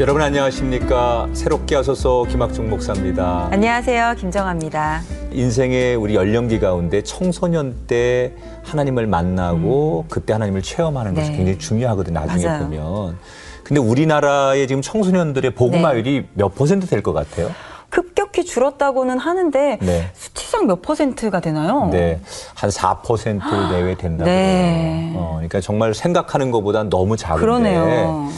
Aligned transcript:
여러분 0.00 0.22
안녕하십니까 0.22 1.28
새롭게 1.34 1.76
하소서 1.76 2.24
김학중 2.24 2.70
목사입니다. 2.70 3.48
안녕하세요. 3.50 4.14
김정아입니다. 4.18 5.02
인생의 5.30 5.94
우리 5.96 6.14
연령기 6.14 6.58
가운데 6.58 7.02
청소년 7.02 7.76
때 7.86 8.32
하나님을 8.64 9.06
만나고 9.06 10.06
그때 10.08 10.32
하나님을 10.32 10.62
체험하는 10.62 11.14
것이 11.14 11.30
네. 11.30 11.36
굉장히 11.36 11.58
중요하거든요. 11.58 12.18
나중에 12.18 12.46
맞아요. 12.46 12.64
보면. 12.64 13.18
근데 13.62 13.78
우리나라의 13.78 14.66
지금 14.68 14.80
청소년들의 14.80 15.50
복음화율이 15.54 16.28
몇 16.32 16.54
퍼센트 16.54 16.86
될 16.86 17.02
것 17.02 17.12
같아요? 17.12 17.50
급격히 17.90 18.44
줄었다고는 18.44 19.18
하는데 19.18 19.78
네. 19.82 20.10
수치상 20.14 20.66
몇 20.66 20.80
퍼센트가 20.80 21.40
되나요? 21.40 21.88
네, 21.92 22.20
한 22.54 22.70
4% 22.70 23.70
내외 23.72 23.96
된다고. 23.96 24.30
네. 24.30 25.12
어, 25.14 25.32
그러니까 25.34 25.60
정말 25.60 25.92
생각하는 25.92 26.50
것보다 26.52 26.84
너무 26.84 27.16
작은데. 27.16 27.40
그러네요. 27.40 28.28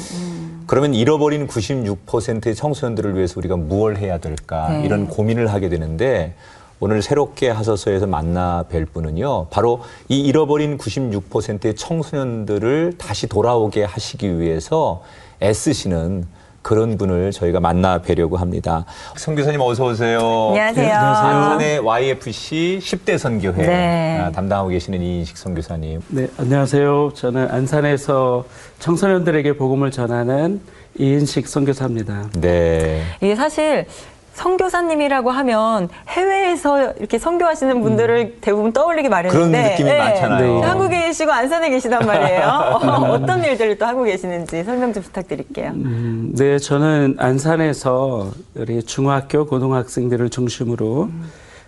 그러면 0.72 0.94
잃어버린 0.94 1.48
96%의 1.48 2.54
청소년들을 2.54 3.14
위해서 3.14 3.34
우리가 3.36 3.56
무엇을 3.56 3.98
해야 3.98 4.16
될까 4.16 4.70
네. 4.70 4.86
이런 4.86 5.06
고민을 5.06 5.48
하게 5.48 5.68
되는데 5.68 6.32
오늘 6.80 7.02
새롭게 7.02 7.50
하소서에서 7.50 8.06
만나 8.06 8.64
뵐 8.70 8.86
분은요 8.86 9.48
바로 9.50 9.82
이 10.08 10.20
잃어버린 10.20 10.78
96%의 10.78 11.76
청소년들을 11.76 12.94
다시 12.96 13.26
돌아오게 13.26 13.84
하시기 13.84 14.40
위해서 14.40 15.02
애쓰시는 15.42 16.26
그런 16.62 16.96
분을 16.96 17.32
저희가 17.32 17.60
만나 17.60 17.98
뵈려고 17.98 18.36
합니다. 18.36 18.84
성교사님 19.16 19.60
어서 19.60 19.86
오세요. 19.86 20.18
안녕하세요. 20.50 20.86
네, 20.86 20.92
안녕하세요. 20.92 21.28
안산의 21.36 21.78
YFC 21.80 22.78
10대 22.80 23.18
선교회 23.18 23.66
네. 23.66 24.18
아, 24.20 24.30
담당하고 24.30 24.68
계시는 24.70 25.02
이인식 25.02 25.36
선교사님. 25.36 26.00
네, 26.08 26.28
안녕하세요. 26.38 27.12
저는 27.14 27.50
안산에서 27.50 28.44
청소년들에게 28.78 29.56
복음을 29.56 29.90
전하는 29.90 30.60
이인식 30.98 31.48
선교사입니다. 31.48 32.30
네. 32.40 33.02
이게 33.20 33.34
사실 33.34 33.86
선교사님이라고 34.34 35.30
하면 35.30 35.88
해외에서 36.08 36.92
이렇게 36.92 37.18
선교하시는 37.18 37.80
분들을 37.82 38.38
대부분 38.40 38.72
떠올리기 38.72 39.08
마련인데 39.08 39.36
그런 39.36 39.50
느낌이 39.50 39.90
예. 39.90 39.98
많잖아요. 39.98 40.60
네. 40.60 40.66
한국에 40.66 41.06
계시고 41.06 41.30
안산에 41.30 41.70
계시단 41.70 42.06
말이에요. 42.06 42.42
어떤 43.12 43.44
일들을 43.44 43.78
또 43.78 43.86
하고 43.86 44.04
계시는지 44.04 44.64
설명 44.64 44.92
좀 44.92 45.02
부탁드릴게요. 45.02 45.70
음, 45.70 46.32
네, 46.34 46.58
저는 46.58 47.16
안산에서 47.18 48.30
우리 48.54 48.82
중학교 48.82 49.46
고등학생들을 49.46 50.30
중심으로 50.30 51.10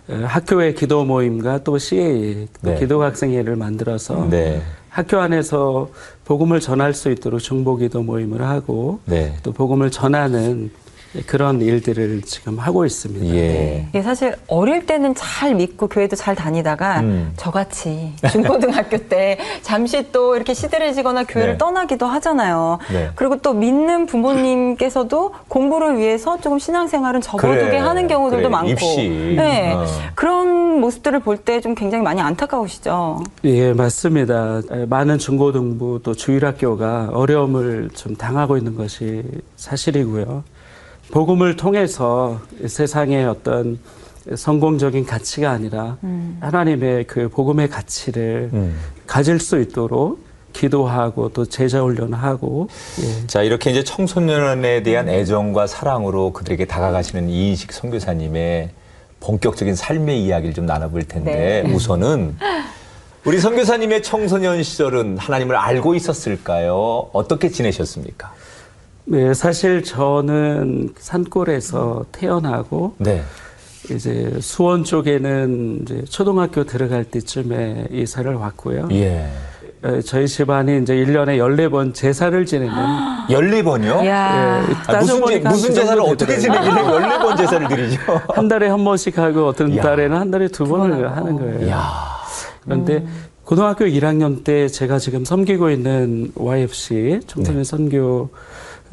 어, 0.07 0.23
학교의 0.23 0.75
기도 0.75 1.03
모임과 1.03 1.63
또 1.63 1.77
CA, 1.77 2.47
또 2.63 2.71
네. 2.71 2.79
기도학생회를 2.79 3.55
만들어서 3.55 4.27
네. 4.29 4.61
학교 4.89 5.19
안에서 5.19 5.89
복음을 6.25 6.59
전할 6.59 6.93
수 6.93 7.11
있도록 7.11 7.39
중보기도 7.41 8.03
모임을 8.03 8.41
하고 8.41 8.99
네. 9.05 9.33
또 9.43 9.51
복음을 9.51 9.91
전하는 9.91 10.71
그런 11.27 11.61
일들을 11.61 12.21
지금 12.23 12.59
하고 12.59 12.85
있습니다. 12.85 13.35
예. 13.35 13.85
이게 13.89 14.01
사실 14.01 14.35
어릴 14.47 14.85
때는 14.85 15.15
잘 15.15 15.55
믿고 15.55 15.87
교회도 15.87 16.15
잘 16.15 16.35
다니다가 16.35 16.99
음. 17.01 17.33
저같이 17.37 18.13
중고등학교 18.31 18.97
때 18.97 19.37
잠시 19.61 20.11
또 20.11 20.35
이렇게 20.35 20.53
시들해지거나 20.53 21.23
교회를 21.25 21.53
네. 21.53 21.57
떠나기도 21.57 22.05
하잖아요. 22.05 22.79
네. 22.91 23.09
그리고 23.15 23.37
또 23.37 23.53
믿는 23.53 24.05
부모님께서도 24.05 25.33
공부를 25.47 25.97
위해서 25.97 26.39
조금 26.39 26.59
신앙생활은 26.59 27.21
접어두게 27.21 27.65
그래, 27.65 27.77
하는 27.77 28.07
경우들도 28.07 28.43
그래, 28.43 28.49
많고. 28.49 28.69
입시. 28.71 29.35
네. 29.37 29.73
어. 29.73 29.85
그런 30.15 30.79
모습들을 30.81 31.19
볼 31.21 31.37
때 31.37 31.61
좀 31.61 31.75
굉장히 31.75 32.03
많이 32.03 32.21
안타까우시죠. 32.21 33.23
예, 33.45 33.73
맞습니다. 33.73 34.61
에, 34.71 34.85
많은 34.85 35.17
중고등부 35.19 36.01
또 36.03 36.13
주일학교가 36.13 37.09
어려움을 37.13 37.89
좀 37.93 38.15
당하고 38.15 38.57
있는 38.57 38.75
것이 38.75 39.23
사실이고요. 39.55 40.43
복음을 41.11 41.55
통해서 41.55 42.41
세상의 42.65 43.25
어떤 43.25 43.79
성공적인 44.33 45.05
가치가 45.05 45.51
아니라 45.51 45.97
하나님의 46.39 47.05
그 47.05 47.29
복음의 47.29 47.69
가치를 47.69 48.49
음. 48.53 48.79
가질 49.05 49.39
수 49.39 49.59
있도록 49.59 50.25
기도하고 50.51 51.29
또 51.29 51.45
제자 51.45 51.81
훈련하고 51.81 52.69
예. 53.01 53.27
자, 53.27 53.43
이렇게 53.43 53.71
이제 53.71 53.83
청소년에 53.83 54.83
대한 54.83 55.09
애정과 55.09 55.67
사랑으로 55.67 56.31
그들에게 56.33 56.65
다가가시는 56.65 57.29
이인식 57.29 57.73
선교사님의 57.73 58.69
본격적인 59.19 59.75
삶의 59.75 60.23
이야기를 60.23 60.53
좀 60.53 60.65
나눠볼 60.65 61.03
텐데 61.03 61.63
네. 61.65 61.71
우선은 61.73 62.37
우리 63.25 63.39
선교사님의 63.39 64.03
청소년 64.03 64.63
시절은 64.63 65.17
하나님을 65.17 65.55
알고 65.55 65.95
있었을까요? 65.95 67.09
어떻게 67.11 67.49
지내셨습니까? 67.49 68.33
네, 69.05 69.33
사실 69.33 69.83
저는 69.83 70.89
산골에서 70.97 72.05
태어나고 72.11 72.95
네. 72.97 73.21
이제 73.91 74.35
수원 74.41 74.83
쪽에는 74.83 75.79
이제 75.83 76.03
초등학교 76.09 76.63
들어갈 76.63 77.03
때쯤에 77.03 77.87
이사를 77.91 78.33
왔고요. 78.33 78.87
예. 78.91 79.29
에, 79.83 80.01
저희 80.01 80.27
집안이 80.27 80.81
이제 80.81 80.95
1년에 80.95 81.37
14번 81.37 81.93
제사를 81.93 82.43
지내는 82.47 82.73
14번이요? 83.29 84.03
이야. 84.05 84.65
예, 84.67 84.73
아, 84.91 84.99
무슨, 84.99 85.25
제, 85.27 85.39
무슨 85.39 85.69
그 85.69 85.75
제사를 85.75 86.01
어떻게. 86.01 86.37
지내길래 86.37 86.71
14번 86.81 87.37
제사를 87.37 87.67
드리죠? 87.67 87.99
한 88.33 88.47
달에 88.47 88.67
한 88.69 88.83
번씩 88.83 89.19
하고 89.19 89.45
어떤 89.47 89.71
이야. 89.71 89.83
달에는 89.83 90.17
한 90.17 90.31
달에 90.31 90.47
두 90.47 90.65
번을 90.65 91.15
하는 91.15 91.35
거예요. 91.37 91.67
이야. 91.67 91.83
그런데 92.63 92.95
음. 92.95 93.07
고등학교 93.43 93.85
1학년 93.85 94.43
때 94.43 94.67
제가 94.67 94.97
지금 94.97 95.23
섬기고 95.23 95.69
있는 95.69 96.31
YFC 96.33 97.19
청소년 97.27 97.61
네. 97.61 97.63
선교회 97.63 98.25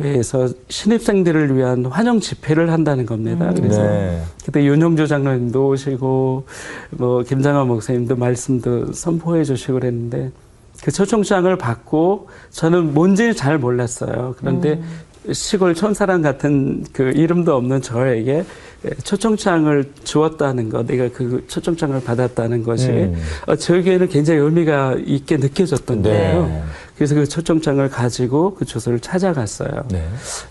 에서 0.03 0.49
신입생들을 0.69 1.57
위한 1.57 1.87
환영 1.87 2.19
집회를 2.21 2.73
한다는 2.73 3.07
겁니다. 3.07 3.53
그래서 3.55 3.83
네. 3.83 4.23
그때 4.45 4.65
윤영조 4.65 5.07
장로님도 5.07 5.69
오시고 5.69 6.45
뭐 6.91 7.23
김장환 7.23 7.69
목사님도 7.69 8.17
말씀도 8.17 8.93
선포해 8.93 9.45
주시고 9.45 9.75
그랬는데 9.75 10.31
그 10.83 10.91
초청장을 10.91 11.57
받고 11.57 12.29
저는 12.51 12.95
뭔지 12.95 13.35
잘 13.35 13.59
몰랐어요. 13.59 14.35
그런데 14.39 14.83
시골 15.31 15.75
촌사람 15.75 16.23
같은 16.23 16.85
그 16.93 17.13
이름도 17.15 17.55
없는 17.55 17.83
저에게 17.83 18.45
초청장을 19.05 19.93
주었다는 20.05 20.69
것, 20.69 20.87
내가 20.87 21.09
그 21.13 21.45
초청장을 21.47 22.03
받았다는 22.03 22.65
것이 22.65 22.89
음. 22.89 23.23
어, 23.47 23.57
저에게는 23.57 24.09
굉장히 24.09 24.41
의미가 24.41 24.97
있게 25.07 25.37
느껴졌던 25.37 26.03
네. 26.03 26.11
거예요. 26.11 26.63
그래서 26.97 27.15
그 27.15 27.27
초청장을 27.27 27.89
가지고 27.89 28.55
그 28.55 28.65
주소를 28.65 29.01
찾아갔어요. 29.01 29.85
네. 29.91 30.05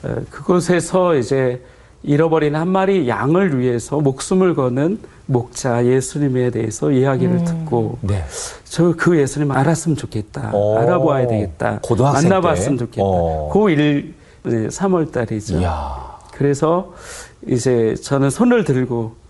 어, 0.03 0.15
그곳에서 0.29 1.15
이제 1.15 1.61
잃어버린 2.03 2.55
한 2.55 2.67
마리 2.67 3.07
양을 3.07 3.59
위해서 3.59 3.99
목숨을 3.99 4.55
거는 4.55 4.99
목자 5.27 5.85
예수님에 5.85 6.49
대해서 6.49 6.91
이야기를 6.91 7.43
듣고 7.43 7.99
네. 8.01 8.23
저그 8.65 9.19
예수님 9.19 9.51
알았으면 9.51 9.97
좋겠다. 9.97 10.51
오, 10.53 10.77
알아보아야 10.79 11.27
되겠다. 11.27 11.79
고등학생 11.81 12.29
만나봤으면 12.29 12.77
때? 12.77 12.85
좋겠다. 12.85 13.03
어. 13.03 13.49
고1 13.53 14.13
3월 14.45 15.11
달이죠. 15.11 15.59
이야. 15.59 16.11
그래서 16.33 16.93
이제 17.47 17.95
저는 17.95 18.29
손을 18.29 18.63
들고 18.63 19.21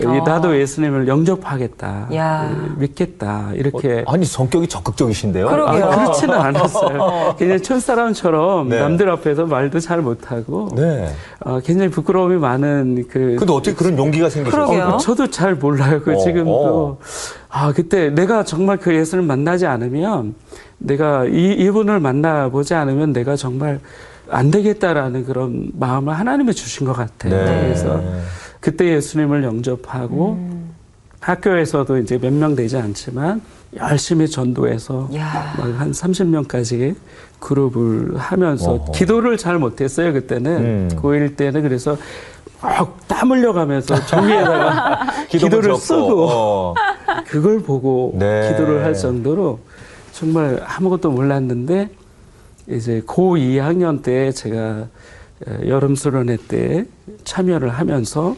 이 0.00 0.06
어. 0.06 0.22
나도 0.24 0.58
예수님을 0.58 1.08
영접하겠다. 1.08 2.08
야. 2.14 2.50
예, 2.52 2.80
믿겠다. 2.80 3.50
이렇게 3.54 4.04
아니, 4.06 4.24
성격이 4.24 4.68
적극적이신데요? 4.68 5.48
그러게요. 5.48 5.84
아, 5.84 5.96
그렇지는 5.96 6.34
않았어요. 6.34 7.34
그냥 7.36 7.60
촌사람처럼 7.60 8.68
네. 8.68 8.78
남들 8.78 9.10
앞에서 9.10 9.46
말도 9.46 9.80
잘 9.80 10.00
못하고 10.00 10.68
네. 10.76 11.08
어, 11.40 11.58
굉장히 11.64 11.90
부끄러움이 11.90 12.36
많은 12.36 13.06
그. 13.08 13.36
근데 13.38 13.52
어떻게 13.52 13.74
그런 13.74 13.98
용기가 13.98 14.30
생기셨어요? 14.30 14.84
어, 14.86 14.96
저도 14.98 15.30
잘 15.30 15.56
몰라요. 15.56 16.00
그 16.04 16.14
어, 16.14 16.18
지금도 16.18 17.00
아 17.48 17.72
그때 17.72 18.10
내가 18.10 18.44
정말 18.44 18.76
그 18.76 18.94
예수를 18.94 19.24
만나지 19.24 19.66
않으면 19.66 20.36
내가 20.78 21.24
이 21.24 21.54
이분을 21.54 21.98
만나보지 21.98 22.74
않으면 22.74 23.12
내가 23.12 23.34
정말 23.34 23.80
안 24.30 24.50
되겠다라는 24.50 25.24
그런 25.24 25.70
마음을 25.78 26.14
하나님이 26.18 26.54
주신 26.54 26.86
것 26.86 26.92
같아요. 26.92 27.32
네. 27.34 27.60
그래서 27.62 28.02
그때 28.60 28.94
예수님을 28.94 29.44
영접하고 29.44 30.38
학교에서도 31.20 31.98
이제 31.98 32.18
몇 32.18 32.32
명 32.32 32.54
되지 32.54 32.76
않지만 32.76 33.40
열심히 33.76 34.28
전도해서 34.28 35.08
한 35.78 35.90
30명까지 35.92 36.94
그룹을 37.40 38.16
하면서 38.16 38.72
어허. 38.74 38.92
기도를 38.92 39.36
잘 39.36 39.58
못했어요 39.58 40.12
그때는 40.12 40.56
음. 40.56 40.88
고1 40.96 41.36
때는 41.36 41.62
그래서 41.62 41.96
막땀 42.62 43.30
흘려가면서 43.32 44.06
종이에다가 44.06 45.00
기도를 45.28 45.76
쓰고 45.76 46.28
어. 46.30 46.74
그걸 47.26 47.60
보고 47.60 48.14
네. 48.18 48.48
기도를 48.50 48.84
할 48.84 48.94
정도로 48.94 49.60
정말 50.12 50.60
아무것도 50.66 51.10
몰랐는데 51.10 51.90
이제 52.68 53.02
고 53.06 53.36
2 53.36 53.58
학년 53.58 54.02
때 54.02 54.30
제가 54.30 54.86
에, 55.46 55.68
여름 55.68 55.94
수련회 55.94 56.36
때 56.48 56.84
참여를 57.24 57.70
하면서 57.70 58.36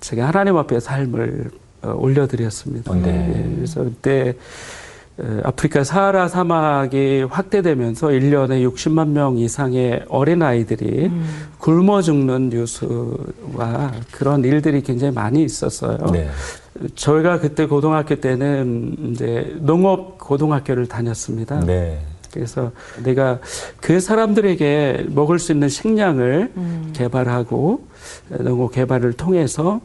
제가 0.00 0.28
하나님 0.28 0.56
앞에 0.56 0.80
삶을 0.80 1.50
어, 1.82 1.94
올려드렸습니다. 1.96 2.94
네. 2.94 3.34
예, 3.34 3.54
그래서 3.54 3.84
그때 3.84 4.34
에, 5.20 5.40
아프리카 5.44 5.84
사하라 5.84 6.28
사막이 6.28 7.26
확대되면서 7.30 8.08
1년에 8.08 8.68
60만 8.68 9.08
명 9.08 9.38
이상의 9.38 10.04
어린 10.08 10.42
아이들이 10.42 11.10
굶어 11.58 12.02
죽는 12.02 12.48
뉴스와 12.50 13.92
그런 14.10 14.44
일들이 14.44 14.82
굉장히 14.82 15.12
많이 15.14 15.44
있었어요. 15.44 15.98
네. 16.12 16.28
저희가 16.94 17.40
그때 17.40 17.66
고등학교 17.66 18.16
때는 18.16 18.96
이제 19.10 19.54
농업 19.60 20.18
고등학교를 20.18 20.86
다녔습니다. 20.86 21.60
네. 21.60 21.98
그래서 22.32 22.72
내가 23.02 23.38
그 23.80 24.00
사람들에게 24.00 25.06
먹을 25.08 25.38
수 25.38 25.52
있는 25.52 25.68
식량을 25.68 26.52
개발하고 26.92 27.84
농업 28.40 28.72
개발을 28.72 29.12
통해서 29.14 29.80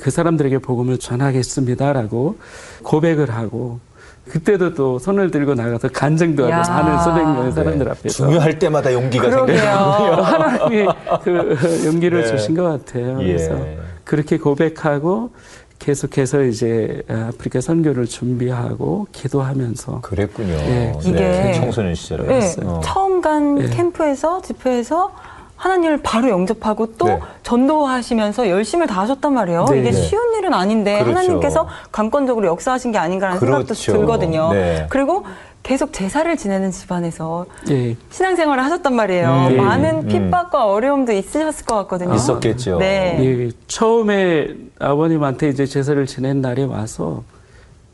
그 0.00 0.10
사람들에게 0.10 0.58
복음을 0.58 0.98
전하겠습니다라고 0.98 2.38
고백을 2.82 3.30
하고 3.30 3.80
그때도 4.28 4.74
또 4.74 4.98
손을 4.98 5.30
들고 5.30 5.54
나가서 5.54 5.88
간증도 5.88 6.44
하고 6.44 6.52
야. 6.52 6.62
많은 6.62 6.98
수백 7.02 7.22
명의 7.24 7.52
사람들 7.52 7.84
네. 7.84 7.90
앞에서 7.90 8.26
중요할 8.26 8.58
때마다 8.58 8.92
용기가. 8.92 9.30
생겨요. 9.30 9.58
하나님이 10.22 10.88
그 11.24 11.82
용기를 11.86 12.22
네. 12.22 12.26
주신 12.28 12.54
것 12.54 12.62
같아요. 12.62 13.16
그래서 13.16 13.54
예. 13.66 13.78
그렇게 14.04 14.38
고백하고 14.38 15.32
계속해서 15.80 16.42
이제 16.42 17.02
아프리카 17.08 17.60
선교를 17.60 18.06
준비하고 18.06 19.08
기도하면서 19.12 20.00
그랬군요. 20.02 20.52
예. 20.52 20.92
이게- 21.02 21.52
청소년 21.54 21.94
시절에. 21.94 22.26
네, 22.26 22.54
어. 22.64 22.80
처음 22.84 23.20
간 23.20 23.56
네. 23.56 23.68
캠프에서 23.70 24.40
집회에서 24.42 25.10
하나님을 25.56 26.00
바로 26.02 26.28
영접하고 26.30 26.94
또 26.96 27.06
네. 27.06 27.20
전도하시면서 27.42 28.48
열심을 28.48 28.86
다하셨단 28.86 29.32
말이에요. 29.32 29.64
네. 29.70 29.80
이게 29.80 29.90
네. 29.90 29.96
쉬운 30.02 30.34
일은 30.38 30.54
아닌데 30.54 30.98
그렇죠. 31.02 31.10
하나님께서 31.18 31.66
관건적으로 31.92 32.46
역사하신 32.48 32.92
게 32.92 32.98
아닌가라는 32.98 33.40
생각도 33.40 33.64
그렇죠. 33.64 33.92
들거든요. 33.92 34.52
네. 34.52 34.86
그리고 34.90 35.24
계속 35.70 35.92
제사를 35.92 36.36
지내는 36.36 36.72
집안에서 36.72 37.46
예, 37.70 37.96
신앙생활을 38.10 38.64
하셨단 38.64 38.92
말이에요. 38.92 39.50
음. 39.52 39.56
많은 39.56 39.98
음. 39.98 40.08
핍박과 40.08 40.66
어려움도 40.66 41.12
있으셨을 41.12 41.64
것 41.64 41.76
같거든요. 41.82 42.12
있었겠죠. 42.12 42.78
네. 42.78 43.16
예, 43.20 43.50
처음에 43.68 44.48
아버님한테 44.80 45.48
이제 45.50 45.66
제사를 45.66 46.04
지낸 46.06 46.40
날에 46.40 46.64
와서 46.64 47.22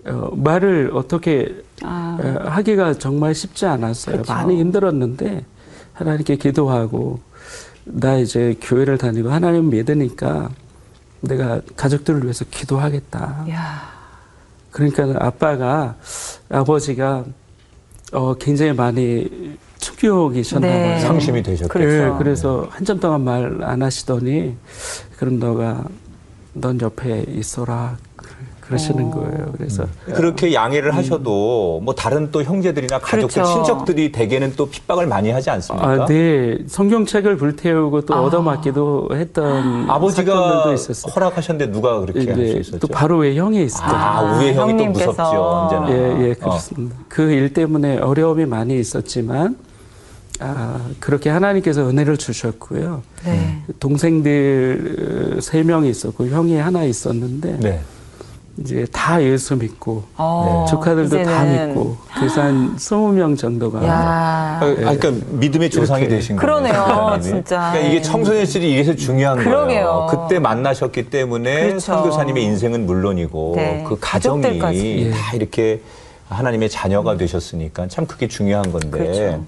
어, 0.07 0.31
말을 0.35 0.93
어떻게 0.95 1.55
아, 1.83 2.19
어, 2.19 2.49
하기가 2.49 2.95
정말 2.95 3.35
쉽지 3.35 3.67
않았어요. 3.67 4.23
그렇죠. 4.23 4.33
많이 4.33 4.59
힘들었는데 4.59 5.45
하나님께 5.93 6.37
기도하고 6.37 7.21
나 7.85 8.17
이제 8.17 8.57
교회를 8.59 8.97
다니고 8.97 9.29
하나님 9.29 9.69
믿으니까 9.69 10.49
내가 11.21 11.61
가족들을 11.77 12.23
위해서 12.23 12.47
기도하겠다. 12.51 13.45
야, 13.51 13.83
그러니까 14.71 15.15
아빠가 15.19 15.97
아버지가 16.49 17.27
어, 18.17 18.35
굉장히 18.35 18.73
많이 18.73 19.29
충격이셨나 19.79 20.67
네. 20.67 20.83
봐요. 20.93 21.01
상심이 21.01 21.43
되셨겠죠. 21.43 21.69
그렇죠. 21.73 22.15
예, 22.15 22.19
그래서 22.19 22.67
한참 22.71 22.99
동안 22.99 23.23
말 23.25 23.59
안 23.63 23.83
하시더니 23.83 24.57
그럼 25.19 25.39
너가 25.39 25.85
넌 26.55 26.81
옆에 26.81 27.27
있어라 27.29 27.99
그- 28.67 28.71
그러시는 28.71 29.05
어. 29.07 29.11
거예요. 29.11 29.53
그래서 29.57 29.87
그렇게 30.07 30.53
양해를 30.53 30.95
하셔도 30.97 31.81
뭐 31.85 31.95
다른 31.95 32.31
또 32.33 32.43
형제들이나 32.43 32.99
가족들, 32.99 33.29
그렇죠. 33.43 33.45
친척들이 33.55 34.11
대개는 34.11 34.55
또 34.57 34.69
핍박을 34.69 35.07
많이 35.07 35.31
하지 35.31 35.51
않습니까? 35.51 35.89
아, 35.89 36.05
네. 36.07 36.59
성경책을 36.67 37.37
불태우고 37.37 38.03
또 38.03 38.15
아. 38.15 38.23
얻어맞기도 38.23 39.11
했던 39.13 39.89
아버지가 39.89 40.33
사건들도 40.35 40.73
있었어요. 40.75 41.13
허락하셨는데 41.15 41.71
누가 41.73 42.01
그렇게 42.01 42.27
할수 42.27 42.35
네, 42.55 42.61
있었죠? 42.61 42.79
또 42.81 42.89
바로 42.89 43.19
왜 43.19 43.37
형이. 43.37 43.67
아, 43.81 44.19
아, 44.19 44.39
우의 44.39 44.55
형이 44.55 44.77
또. 44.77 44.91
무섭죠, 44.91 45.23
언제나. 45.23 45.91
예, 45.91 46.27
예, 46.29 46.31
어. 46.33 46.35
그렇습니다. 46.41 46.97
그일 47.09 47.53
때문에 47.53 47.99
어려움이 47.99 48.47
많이 48.47 48.79
있었지만 48.81 49.57
아, 50.41 50.81
그렇게 51.01 51.31
하나님께서 51.31 51.89
은혜를 51.89 52.17
주셨고요. 52.19 53.03
네. 53.25 53.63
동생들 53.81 55.39
세 55.41 55.63
명이 55.63 55.89
있었고 55.89 56.27
형이 56.27 56.57
하나 56.57 56.83
있었는데 56.85 57.59
네. 57.61 57.81
이제 58.59 58.87
다 58.91 59.23
예수 59.23 59.55
믿고 59.57 60.03
어, 60.17 60.65
조카들도 60.69 61.23
다 61.25 61.45
이제는- 61.45 61.67
믿고 61.69 61.97
그래서 62.15 62.41
한 62.43 62.75
20명 62.77 63.37
정도가 63.37 63.87
야. 63.87 63.93
아, 63.93 64.59
아, 64.63 64.75
그러니까 64.75 65.11
믿음의 65.33 65.69
조상이 65.71 66.03
이렇게. 66.03 66.17
되신 66.17 66.37
거예요. 66.37 66.41
그러네요, 66.41 66.81
하나님이. 66.81 67.23
진짜. 67.23 67.71
그러니까 67.73 67.79
이게 67.91 68.01
청소년 68.03 68.47
시절이 68.47 68.71
이래서 68.73 68.95
중요한 68.95 69.37
그러게요. 69.39 69.67
거예요. 69.67 70.07
그때 70.27 70.39
만나셨기 70.39 71.11
때문에 71.11 71.61
그렇죠. 71.69 71.81
선교사님의 71.81 72.45
인생은 72.45 72.87
물론이고 72.87 73.53
네, 73.57 73.85
그 73.87 73.99
가정이 74.01 74.41
가족들까지. 74.43 75.07
예. 75.07 75.11
다 75.11 75.33
이렇게 75.35 75.83
하나님의 76.31 76.71
자녀가 76.71 77.17
되셨으니까 77.17 77.89
참 77.89 78.07
그게 78.07 78.27
중요한 78.27 78.73
건데 78.73 78.89
그렇죠. 78.91 79.45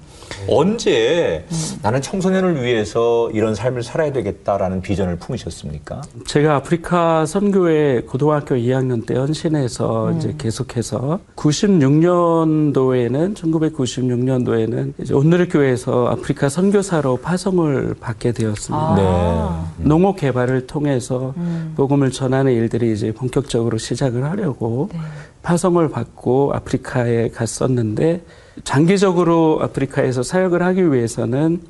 언제 0.49 1.45
나는 1.83 2.01
청소년을 2.01 2.63
위해서 2.63 3.31
이런 3.33 3.55
삶을 3.55 3.83
살아야 3.83 4.13
되겠다라는 4.13 4.81
비전을 4.83 5.17
품으셨습니까? 5.17 6.03
제가 6.27 6.57
아프리카 6.57 7.27
선교회 7.27 8.03
고등학교 8.03 8.55
2학년 8.55 9.07
때 9.07 9.15
헌신해서 9.15 10.13
이제 10.13 10.35
계속해서 10.39 11.21
96년도에는 11.37 13.35
1996년도에는 13.35 14.95
이제 14.99 15.15
오늘의 15.15 15.49
교회에서 15.49 16.09
아프리카 16.09 16.49
선교사로 16.49 17.19
파송을 17.19 17.95
받게 18.01 18.33
되었습니다. 18.33 18.97
아. 18.99 19.73
농업 19.79 20.17
개발을 20.17 20.67
통해서 20.67 21.35
복음을 21.77 22.11
전하는 22.11 22.53
일들이 22.53 22.93
이제 22.93 23.13
본격적으로 23.13 23.79
시작을 23.79 24.25
하려고 24.25 24.89
네. 24.93 24.99
파송을 25.43 25.89
받고 25.89 26.53
아프리카에 26.55 27.31
갔었는데 27.31 28.23
장기적으로 28.65 29.61
아프리카에서 29.63 30.23
사역을 30.23 30.63
하기 30.63 30.93
위해서는 30.93 31.61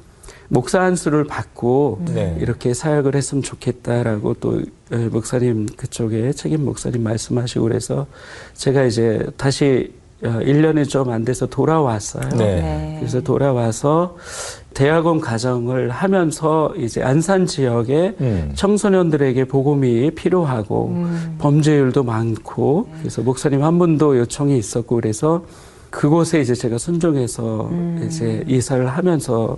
목사 0.49 0.81
한 0.81 0.97
수를 0.97 1.25
받고 1.25 2.03
네. 2.15 2.37
이렇게 2.41 2.73
사역을 2.73 3.15
했으면 3.15 3.43
좋겠다라고 3.43 4.35
또 4.35 4.63
에, 4.93 4.97
목사님 5.09 5.67
그쪽에 5.77 6.33
책임 6.33 6.65
목사님 6.65 7.03
말씀하시고 7.03 7.63
그래서 7.65 8.07
제가 8.55 8.85
이제 8.85 9.27
다시 9.37 9.93
어, 10.25 10.41
1년이 10.41 10.89
좀 10.89 11.11
안 11.11 11.25
돼서 11.25 11.47
돌아왔어요. 11.47 12.31
네. 12.31 12.61
네. 12.61 12.97
그래서 12.99 13.21
돌아와서 13.21 14.17
대학원 14.75 15.21
과정을 15.21 15.91
하면서 15.91 16.73
이제 16.77 17.03
안산 17.03 17.47
지역에 17.47 18.15
음. 18.21 18.53
청소년들에게 18.55 19.45
복음이 19.45 20.13
필요하고 20.13 20.87
음. 20.89 21.37
범죄율도 21.39 22.03
많고 22.03 22.89
그래서 22.99 23.23
목사님 23.23 23.63
한 23.63 23.79
분도 23.79 24.17
요청이 24.19 24.59
있었고 24.59 24.97
그래서 24.97 25.45
그곳에 25.91 26.41
이제 26.41 26.55
제가 26.55 26.79
순종해서 26.79 27.69
음. 27.71 28.05
이제 28.07 28.45
이사를 28.47 28.87
하면서 28.87 29.57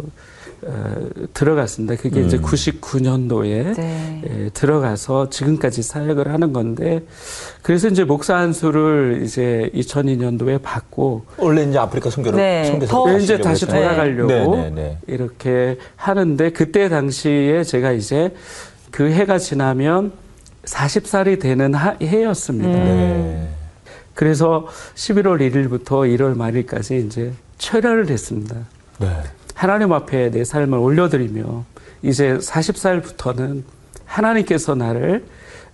어, 0.63 0.95
들어갔습니다. 1.33 1.97
그게 1.97 2.21
이제 2.21 2.37
음. 2.37 2.43
99년도에 2.43 3.75
네. 3.77 4.23
예, 4.29 4.51
들어가서 4.53 5.31
지금까지 5.31 5.83
사역을 5.83 6.31
하는 6.31 6.53
건데 6.53 7.01
그래서 7.63 7.89
이제 7.89 8.05
목사 8.05 8.37
한 8.37 8.53
수를 8.53 9.23
이제 9.25 9.71
2002년도에 9.75 10.61
받고 10.63 11.25
원래 11.39 11.63
이제 11.65 11.79
아프리카 11.79 12.11
선교를 12.11 12.37
네. 12.39 12.65
선교사 12.67 12.93
더- 12.93 13.19
이제 13.19 13.39
다시 13.39 13.65
했어요. 13.65 13.81
돌아가려고 13.83 14.29
네, 14.29 14.47
네, 14.65 14.71
네. 14.71 14.99
이렇게 15.07 15.79
하는데 15.97 16.51
그때 16.53 16.91
당시에 16.91 17.65
제가 17.65 17.93
이제 17.93 18.35
그 18.91 19.11
해가 19.11 19.39
지나면 19.39 20.13
40살이 20.67 21.41
되는 21.41 21.73
하- 21.73 21.97
해였습니다. 22.03 22.69
음. 22.69 23.49
네. 24.21 24.27
그래서 24.27 24.67
11월 24.97 25.41
1일부터 25.41 26.05
1월 26.15 26.37
말일까지 26.37 26.99
이제 27.07 27.33
철야를 27.57 28.11
했습니다. 28.11 28.55
네. 28.99 29.09
하나님 29.55 29.93
앞에 29.95 30.31
내 30.31 30.45
삶을 30.45 30.77
올려드리며 30.79 31.65
이제 32.03 32.37
40살부터는 32.37 33.62
하나님께서 34.05 34.75
나를 34.75 35.25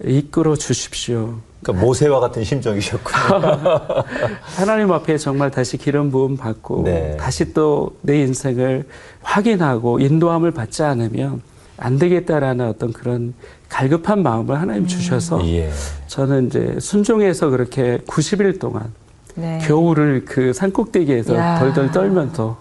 이끌어 0.05 0.55
주십시오. 0.55 1.41
그러니까 1.61 1.85
모세와 1.85 2.21
같은 2.21 2.45
심정이셨군요. 2.45 3.17
하나님 4.57 4.93
앞에 4.93 5.19
정말 5.19 5.51
다시 5.51 5.77
기름 5.77 6.11
부음 6.13 6.37
받고 6.37 6.83
네. 6.85 7.17
다시 7.17 7.53
또 7.53 7.97
내 8.03 8.21
인생을 8.21 8.85
확인하고 9.23 9.99
인도함을 9.99 10.53
받지 10.53 10.85
않으면 10.85 11.43
안 11.79 11.99
되겠다라는 11.99 12.67
어떤 12.69 12.93
그런 12.93 13.35
갈급한 13.69 14.23
마음을 14.23 14.59
하나님 14.61 14.87
주셔서 14.87 15.47
예. 15.49 15.71
저는 16.07 16.47
이제 16.47 16.77
순종해서 16.81 17.51
그렇게 17.51 17.99
90일 18.07 18.59
동안 18.61 18.93
네. 19.35 19.59
겨울을 19.63 20.25
그 20.25 20.53
산꼭대기에서 20.53 21.35
야. 21.37 21.59
덜덜 21.59 21.91
떨면서 21.91 22.59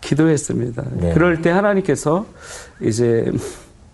기도했습니다. 0.00 0.84
네. 0.92 1.14
그럴 1.14 1.42
때 1.42 1.50
하나님께서 1.50 2.26
이제 2.80 3.30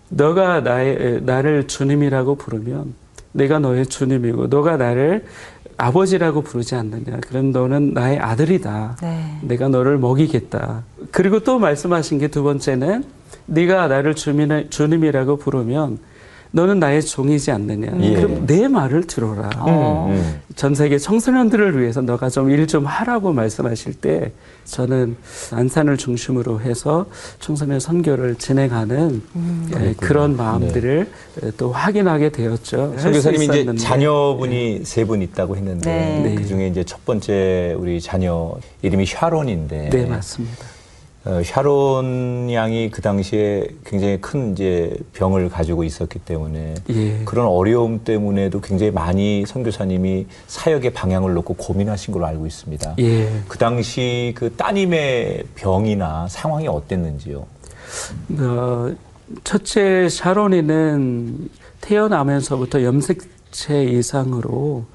너가 0.09 0.61
나의 0.61 1.21
나를 1.23 1.67
주님이라고 1.67 2.35
부르면 2.35 2.93
내가 3.31 3.59
너의 3.59 3.87
주님이고 3.87 4.47
너가 4.47 4.77
나를 4.77 5.25
아버지라고 5.75 6.41
부르지 6.41 6.75
않느냐. 6.75 7.17
그럼 7.27 7.51
너는 7.51 7.93
나의 7.93 8.19
아들이다. 8.19 8.97
네. 9.01 9.39
내가 9.41 9.69
너를 9.69 9.97
먹이겠다. 9.97 10.83
그리고 11.11 11.39
또 11.39 11.57
말씀하신 11.57 12.19
게 12.19 12.27
두 12.27 12.43
번째는 12.43 13.03
네가 13.45 13.87
나를 13.87 14.15
주민, 14.15 14.69
주님이라고 14.69 15.37
부르면 15.37 15.99
너는 16.55 16.79
나의 16.79 17.01
종이지 17.01 17.49
않느냐. 17.49 17.91
예. 17.99 18.13
그럼 18.13 18.45
내 18.45 18.67
말을 18.67 19.07
들어라. 19.07 19.49
어. 19.57 20.09
음. 20.11 20.39
전 20.55 20.75
세계 20.75 20.99
청소년들을 20.99 21.81
위해서 21.81 22.01
너가 22.01 22.29
좀일좀 22.29 22.85
하라고 22.85 23.33
말씀하실 23.33 23.93
때 23.95 24.31
저는 24.65 25.17
안산을 25.51 25.97
중심으로 25.97 26.61
해서 26.61 27.07
청소년 27.39 27.79
선교를 27.79 28.35
진행하는 28.35 29.23
예, 29.75 29.93
그런 29.97 30.37
마음들을 30.37 31.07
예, 31.43 31.51
또 31.57 31.71
확인하게 31.71 32.29
되었죠. 32.29 32.93
송 32.99 33.11
교사님이 33.11 33.45
이제. 33.45 33.75
자녀분이 33.75 34.81
세분 34.83 35.23
있다고 35.23 35.57
했는데 35.57 35.89
네. 35.89 36.29
네. 36.29 36.35
그 36.35 36.45
중에 36.45 36.67
이제 36.67 36.83
첫 36.83 37.03
번째 37.03 37.75
우리 37.79 37.99
자녀 37.99 38.53
이름이 38.83 39.07
샤론인데 39.07 39.89
네 39.89 40.05
맞습니다. 40.05 40.72
어, 41.25 41.41
샤론 41.43 42.51
양이 42.51 42.91
그 42.91 43.01
당시에 43.01 43.67
굉장히 43.85 44.19
큰 44.19 44.51
이제 44.51 44.93
병을 45.13 45.47
가지고 45.49 45.85
있었기 45.85 46.19
때문에 46.19 46.75
예. 46.89 47.21
그런 47.23 47.47
어려움 47.47 48.03
때문에도 48.03 48.59
굉장히 48.59 48.91
많이 48.91 49.45
선교사님이 49.45 50.27
사역의 50.47 50.91
방향을 50.91 51.33
놓고 51.33 51.53
고민하신 51.53 52.13
걸로 52.13 52.25
알고 52.25 52.45
있습니다. 52.45 52.95
예. 52.99 53.29
그 53.47 53.57
당시 53.57 54.33
그 54.35 54.53
따님의 54.53 55.43
병이나 55.55 56.27
상황이 56.27 56.67
어땠는지요? 56.67 57.45
어, 58.39 58.93
첫째 59.45 60.09
샤론이는 60.09 61.49
태어나면서부터 61.79 62.83
염색 62.83 63.32
체 63.53 63.83
이상으로 63.83 64.85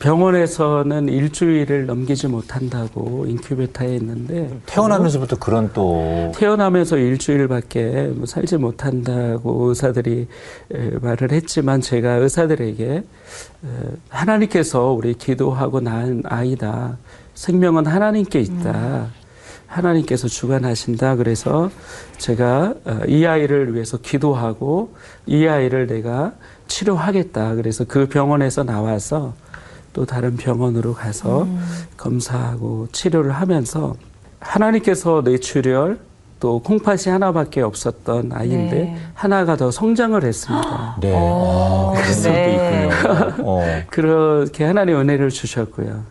병원에서는 0.00 1.08
일주일을 1.08 1.86
넘기지 1.86 2.26
못한다고 2.26 3.26
인큐베터에 3.28 3.94
있는데 3.96 4.50
태어나면서부터 4.66 5.36
그런 5.36 5.70
또 5.72 6.32
태어나면서 6.34 6.96
일주일밖에 6.96 8.10
뭐 8.14 8.26
살지 8.26 8.56
못한다고 8.56 9.68
의사들이 9.68 10.26
에, 10.72 10.90
말을 11.00 11.30
했지만 11.30 11.80
제가 11.80 12.14
의사들에게 12.14 12.84
에, 12.94 13.04
하나님께서 14.08 14.90
우리 14.90 15.14
기도하고 15.14 15.80
낳은 15.80 16.22
아이다. 16.24 16.96
생명은 17.34 17.86
하나님께 17.86 18.40
있다. 18.40 19.10
하나님께서 19.66 20.28
주관하신다. 20.28 21.16
그래서 21.16 21.70
제가 22.18 22.74
어, 22.84 23.00
이 23.06 23.24
아이를 23.24 23.74
위해서 23.74 23.98
기도하고 23.98 24.94
이 25.26 25.46
아이를 25.46 25.86
내가 25.86 26.32
치료하겠다. 26.72 27.54
그래서 27.56 27.84
그 27.84 28.08
병원에서 28.08 28.64
나와서 28.64 29.34
또 29.92 30.06
다른 30.06 30.36
병원으로 30.36 30.94
가서 30.94 31.46
검사하고 31.98 32.88
치료를 32.92 33.32
하면서 33.32 33.94
하나님께서 34.40 35.20
뇌출혈 35.22 35.98
또 36.40 36.60
콩팥이 36.60 37.04
하나밖에 37.06 37.60
없었던 37.60 38.32
아이인데 38.32 38.74
네. 38.76 38.96
하나가 39.14 39.56
더 39.56 39.70
성장을 39.70 40.24
했습니다. 40.24 40.96
네. 41.00 41.12
어, 41.14 41.94
아, 41.94 42.00
것도 42.00 42.22
네. 42.32 42.88
있군요. 42.88 43.34
어. 43.46 43.62
그렇게 43.90 44.64
하나님 44.64 44.96
은혜를 44.98 45.28
주셨고요. 45.28 46.02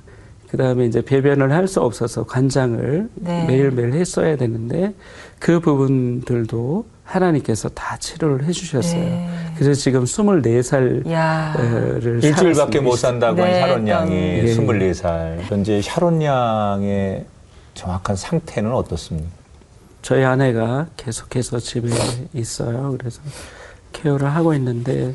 그 0.48 0.58
다음에 0.58 0.86
이제 0.86 1.02
배변을 1.02 1.52
할 1.52 1.68
수 1.68 1.82
없어서 1.82 2.24
관장을 2.24 3.10
네. 3.16 3.46
매일매일 3.46 3.94
했어야 3.94 4.38
되는데 4.38 4.94
그 5.40 5.60
부분들도 5.60 6.86
하나님께서 7.12 7.70
다 7.70 7.98
치료를 7.98 8.46
해주셨어요. 8.46 9.00
네. 9.02 9.30
그래서 9.58 9.80
지금 9.80 10.06
24살을 10.06 11.10
야. 11.12 11.54
일주일밖에 12.02 12.80
못 12.80 12.96
산다고 12.96 13.42
한 13.42 13.52
네, 13.52 13.60
샤론 13.60 13.88
양이 13.88 14.14
예. 14.16 14.46
24살. 14.46 15.42
현재 15.42 15.82
샤론 15.82 16.22
양의 16.22 17.26
정확한 17.74 18.16
상태는 18.16 18.72
어떻습니까? 18.72 19.30
저희 20.02 20.24
아내가 20.24 20.88
계속해서 20.98 21.60
집에 21.60 21.90
있어요. 22.34 22.96
그래서 22.98 23.22
케어를 23.92 24.34
하고 24.34 24.54
있는데 24.56 25.14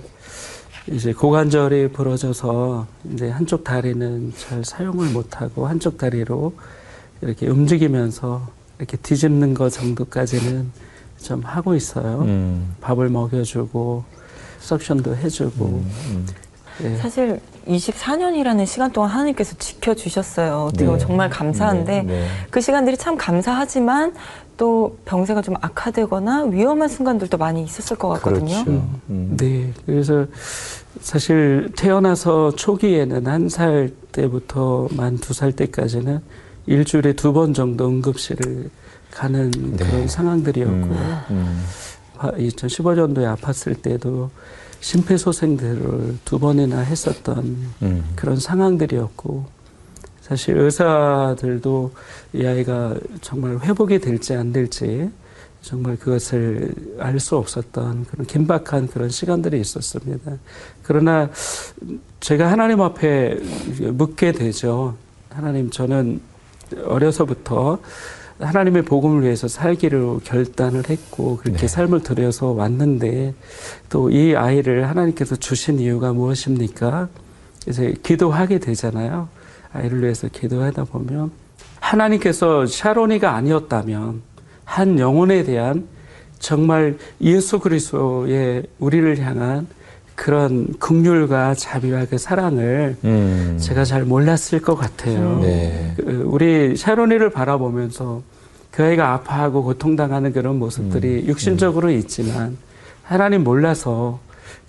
이제 0.89 1.13
고관절이 1.13 1.89
부러져서 1.89 2.87
이제 3.13 3.29
한쪽 3.29 3.65
다리는 3.65 4.33
잘 4.37 4.65
사용을 4.65 5.09
못하고 5.09 5.67
한쪽 5.67 5.99
다리로 5.99 6.53
이렇게 7.23 7.49
움직이면서 7.49 8.47
이렇게 8.79 8.97
뒤집는 8.99 9.55
것 9.55 9.71
정도까지는 9.73 10.71
좀 11.23 11.41
하고 11.43 11.75
있어요. 11.75 12.23
음. 12.23 12.75
밥을 12.81 13.09
먹여주고 13.09 14.05
석션도 14.61 15.17
해주고 15.17 15.65
음. 15.65 16.27
예. 16.85 16.97
사실 16.97 17.41
24년이라는 17.67 18.67
시간 18.67 18.93
동안 18.93 19.11
하나님께서 19.11 19.57
지켜주셨어요. 19.59 20.65
어떻게 20.69 20.85
보면 20.85 20.99
네. 21.01 21.07
정말 21.07 21.31
감사한데 21.31 22.03
네, 22.03 22.13
네. 22.21 22.27
그 22.51 22.61
시간들이 22.61 22.97
참 22.97 23.17
감사하지만 23.17 24.13
또 24.59 24.97
병세가 25.05 25.43
좀 25.43 25.55
악화되거나 25.61 26.45
위험한 26.45 26.89
순간들도 26.89 27.37
많이 27.39 27.63
있었을 27.65 27.97
것 27.97 28.09
같거든요. 28.09 28.65
그렇죠. 28.65 28.71
음. 29.11 29.37
네, 29.39 29.73
그래서 29.87 30.27
사실 31.01 31.71
태어나서 31.77 32.53
초기에는 32.57 33.27
한 33.27 33.49
살 33.49 33.91
때부터 34.13 34.89
만 34.93 35.17
두 35.19 35.33
살 35.35 35.53
때까지는 35.53 36.21
일주일에 36.67 37.13
두 37.15 37.33
번 37.33 37.53
정도 37.55 37.87
응급실을 37.89 38.71
가는 39.11 39.51
네. 39.51 39.85
그런 39.85 40.09
상황들이었고 40.09 40.73
음. 40.73 41.23
음. 41.31 41.65
2015년도에 42.19 43.37
아팠을 43.37 43.83
때도 43.83 44.31
심폐소생들을 44.81 46.19
두 46.25 46.39
번이나 46.39 46.81
했었던 46.81 47.39
음. 47.83 48.05
그런 48.15 48.39
상황들이었고 48.39 49.47
사실 50.21 50.57
의사들도 50.59 51.93
이 52.35 52.47
아이가 52.47 52.97
정말 53.21 53.59
회복이 53.61 54.01
될지 54.01 54.35
안 54.35 54.53
될지 54.53 55.11
정말 55.63 55.97
그것을 55.97 56.73
알 56.99 57.19
수 57.19 57.37
없었던 57.37 58.05
그런 58.05 58.27
긴박한 58.27 58.89
그런 58.89 59.09
시간들이 59.09 59.61
있었습니다. 59.61 60.39
그러나 60.83 61.29
제가 62.21 62.51
하나님 62.51 62.81
앞에 62.83 63.37
묻게 63.93 64.33
되죠. 64.33 64.97
하나님 65.31 65.71
저는 65.71 66.21
어려서부터 66.85 67.79
하나님의 68.39 68.83
복음을 68.83 69.23
위해서 69.23 69.49
살기로 69.49 70.21
결단을 70.25 70.91
했고 70.91 71.39
그렇게 71.39 71.61
네. 71.61 71.69
삶을 71.69 72.03
들여서 72.03 72.53
왔는데 72.53 73.35
또 73.89 74.11
이 74.11 74.35
아이를 74.35 74.89
하나님께서 74.89 75.37
주신 75.37 75.79
이유가 75.79 76.13
무엇입니까? 76.13 77.09
이제 77.69 77.95
기도하게 78.03 78.59
되잖아요. 78.59 79.29
아이를 79.73 80.03
위해서 80.03 80.29
기도하다 80.29 80.85
보면 80.85 81.31
하나님께서 81.81 82.67
샤론이가 82.67 83.35
아니었다면 83.35 84.23
한 84.65 84.99
영혼에 84.99 85.45
대한 85.45 85.87
정말 86.39 86.99
예수 87.21 87.59
그리스도의 87.59 88.67
우리를 88.79 89.19
향한 89.21 89.67
그런 90.17 90.67
긍휼과 90.79 91.55
자비와 91.55 92.07
그 92.07 92.19
사랑을 92.19 92.97
음. 93.05 93.59
제가 93.61 93.85
잘 93.85 94.05
몰랐을 94.05 94.61
것 94.63 94.75
같아요. 94.75 95.39
네. 95.41 95.93
그 95.97 96.25
우리 96.27 96.75
샤론이를 96.77 97.31
바라보면서 97.31 98.23
그 98.71 98.83
아이가 98.83 99.13
아파하고 99.13 99.63
고통당하는 99.63 100.33
그런 100.33 100.59
모습들이 100.59 101.23
음. 101.23 101.27
육신적으로 101.27 101.91
있지만 101.91 102.57
하나님 103.03 103.45
몰라서 103.45 104.19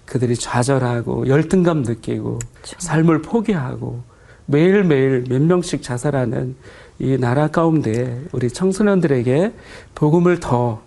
그들이 0.06 0.36
좌절하고 0.36 1.28
열등감 1.28 1.82
느끼고 1.82 2.40
삶을 2.78 3.22
포기하고 3.22 4.02
매일매일 4.46 5.26
몇 5.28 5.42
명씩 5.42 5.82
자살하는 5.82 6.56
이 7.00 7.18
나라 7.18 7.48
가운데 7.48 8.22
우리 8.32 8.50
청소년들에게 8.50 9.54
복음을 9.96 10.40
더, 10.40 10.82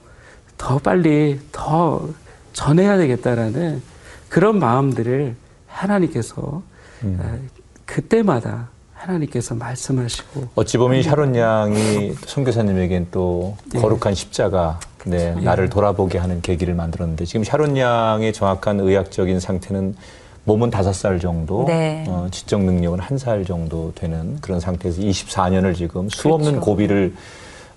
더 0.56 0.78
빨리 0.78 1.38
더 1.52 2.08
전해야 2.52 2.96
되겠다라는 2.96 3.82
그런 4.30 4.58
마음들을 4.58 5.34
하나님께서 5.66 6.62
음. 7.02 7.18
아, 7.22 7.36
그때마다 7.84 8.68
하나님께서 8.94 9.54
말씀하시고 9.54 10.48
어찌 10.54 10.78
보면 10.78 11.02
샤론 11.02 11.34
양이 11.36 12.14
선교사님에겐 12.26 13.08
또 13.10 13.56
예. 13.74 13.78
거룩한 13.80 14.14
십자가, 14.14 14.78
네, 15.04 15.34
예. 15.36 15.40
나를 15.44 15.68
돌아보게 15.68 16.18
하는 16.18 16.40
계기를 16.42 16.74
만들었는데 16.74 17.24
지금 17.24 17.42
샤론 17.44 17.76
양의 17.76 18.32
정확한 18.32 18.80
의학적인 18.80 19.40
상태는 19.40 19.96
몸은 20.44 20.70
다섯 20.70 20.92
살 20.92 21.18
정도, 21.18 21.64
네. 21.66 22.04
어, 22.08 22.28
지적 22.30 22.62
능력은 22.62 22.98
한 23.00 23.18
살 23.18 23.44
정도 23.44 23.92
되는 23.94 24.38
그런 24.40 24.58
상태에서 24.60 25.00
24년을 25.02 25.74
지금 25.76 26.08
수없는 26.08 26.52
그렇죠. 26.52 26.64
고비를 26.64 27.14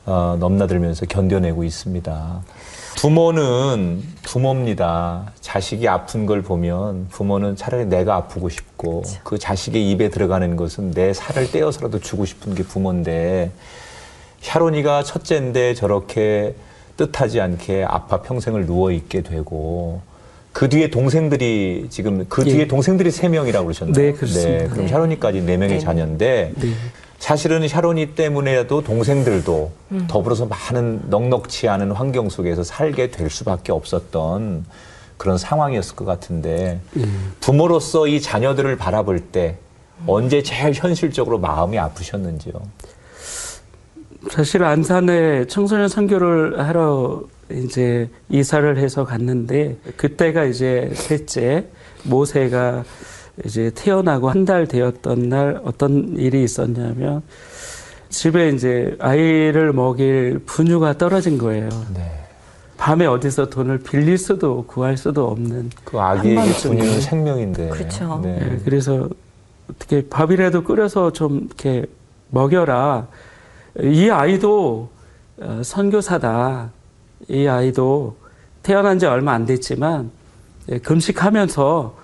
어, 0.05 0.37
넘나들면서 0.39 1.05
견뎌내고 1.07 1.63
있습니다. 1.63 2.41
부모는 2.97 4.01
부모입니다. 4.23 5.31
자식이 5.41 5.87
아픈 5.87 6.25
걸 6.25 6.41
보면 6.41 7.07
부모는 7.09 7.55
차라리 7.55 7.85
내가 7.85 8.15
아프고 8.15 8.49
싶고 8.49 9.03
그 9.23 9.37
자식의 9.37 9.91
입에 9.91 10.09
들어가는 10.09 10.55
것은 10.55 10.91
내 10.91 11.13
살을 11.13 11.51
떼어서라도 11.51 11.99
주고 11.99 12.25
싶은 12.25 12.55
게 12.55 12.63
부모인데 12.63 13.51
샤론이가 14.41 15.03
첫째인데 15.03 15.73
저렇게 15.73 16.55
뜻하지 16.97 17.41
않게 17.41 17.85
아파 17.87 18.21
평생을 18.21 18.65
누워 18.65 18.91
있게 18.91 19.21
되고 19.21 20.01
그 20.51 20.69
뒤에 20.69 20.89
동생들이 20.91 21.87
지금 21.89 22.25
그 22.29 22.43
뒤에 22.43 22.59
예. 22.59 22.67
동생들이 22.67 23.09
세 23.09 23.27
명이라고 23.27 23.65
그러셨나요? 23.65 23.93
네, 23.93 24.13
그렇습니다. 24.13 24.69
그럼 24.69 24.85
네. 24.85 24.87
샤론이까지 24.91 25.41
네 25.41 25.57
명의 25.57 25.77
네. 25.77 25.79
자녀인데 25.79 26.53
네. 26.55 26.73
사실은 27.23 27.65
샤론이 27.65 28.15
때문에라도 28.15 28.81
동생들도 28.81 29.71
음. 29.93 30.07
더불어서 30.09 30.45
많은 30.45 31.03
넉넉치 31.09 31.69
않은 31.69 31.93
환경 31.93 32.27
속에서 32.27 32.63
살게 32.65 33.11
될 33.11 33.29
수밖에 33.29 33.71
없었던 33.71 34.65
그런 35.15 35.37
상황이었을 35.37 35.95
것 35.95 36.03
같은데 36.03 36.81
부모로서 37.39 38.07
이 38.07 38.19
자녀들을 38.19 38.75
바라볼 38.75 39.21
때 39.21 39.55
언제 40.05 40.43
제일 40.43 40.73
현실적으로 40.73 41.39
마음이 41.39 41.79
아프셨는지요? 41.79 42.55
사실 44.29 44.65
안산에 44.65 45.47
청소년 45.47 45.87
선교를 45.87 46.59
하러 46.59 47.23
이제 47.49 48.09
이사를 48.27 48.77
해서 48.77 49.05
갔는데 49.05 49.77
그때가 49.95 50.43
이제 50.43 50.91
셋째 50.93 51.67
모세가 52.03 52.83
이제 53.45 53.71
태어나고 53.73 54.29
한 54.29 54.45
달 54.45 54.67
되었던 54.67 55.29
날 55.29 55.59
어떤 55.63 56.15
일이 56.17 56.43
있었냐면 56.43 57.21
집에 58.09 58.49
이제 58.49 58.95
아이를 58.99 59.73
먹일 59.73 60.39
분유가 60.45 60.97
떨어진 60.97 61.37
거예요. 61.37 61.69
네. 61.95 62.11
밤에 62.77 63.05
어디서 63.05 63.49
돈을 63.49 63.79
빌릴 63.79 64.17
수도 64.17 64.65
구할 64.65 64.97
수도 64.97 65.27
없는 65.29 65.71
그 65.85 65.97
한밤중에. 65.97 66.51
분유는 66.77 67.01
생명인데. 67.01 67.69
그렇죠. 67.69 68.19
네. 68.21 68.37
예, 68.41 68.59
그래서 68.65 69.09
어떻게 69.71 70.07
밥이라도 70.09 70.63
끓여서 70.63 71.11
좀 71.13 71.45
이렇게 71.47 71.85
먹여라. 72.29 73.07
이 73.81 74.09
아이도 74.09 74.89
어, 75.39 75.61
선교사다. 75.63 76.69
이 77.29 77.47
아이도 77.47 78.15
태어난 78.61 78.99
지 78.99 79.05
얼마 79.05 79.31
안 79.33 79.45
됐지만 79.45 80.11
예, 80.69 80.77
금식하면서 80.77 82.02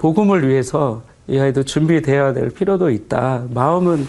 복음을 0.00 0.48
위해서 0.48 1.02
이 1.28 1.38
아이도 1.38 1.62
준비되어야 1.62 2.32
될 2.32 2.48
필요도 2.48 2.90
있다. 2.90 3.44
마음은 3.50 4.08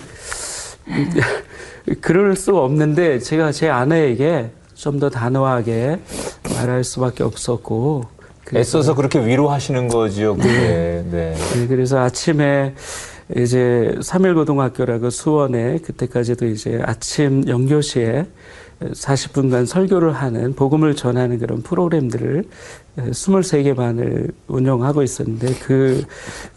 음, 0.87 1.09
그럴 1.99 2.35
수 2.37 2.57
없는데 2.57 3.19
제가 3.19 3.51
제 3.51 3.69
아내에게 3.69 4.51
좀 4.73 4.99
더 4.99 5.09
단호하게 5.11 5.99
말할 6.55 6.83
수밖에 6.83 7.23
없었고 7.23 8.05
애써서 8.55 8.95
그렇게 8.95 9.23
위로하시는 9.23 9.87
거지요, 9.89 10.35
그게. 10.35 10.49
네. 10.49 11.35
네, 11.53 11.67
그래서 11.67 11.99
아침에 11.99 12.73
이제 13.37 13.93
3일고등학교라고 13.99 15.11
수원에 15.11 15.77
그때까지도 15.79 16.47
이제 16.47 16.81
아침 16.83 17.47
영교시에 17.47 18.25
40분간 18.81 19.65
설교를 19.65 20.13
하는 20.13 20.53
복음을 20.53 20.95
전하는 20.95 21.37
그런 21.37 21.61
프로그램들을 21.61 22.43
23개 22.97 23.75
반을 23.75 24.31
운영하고 24.47 25.03
있었는데 25.03 25.53
그 25.59 26.03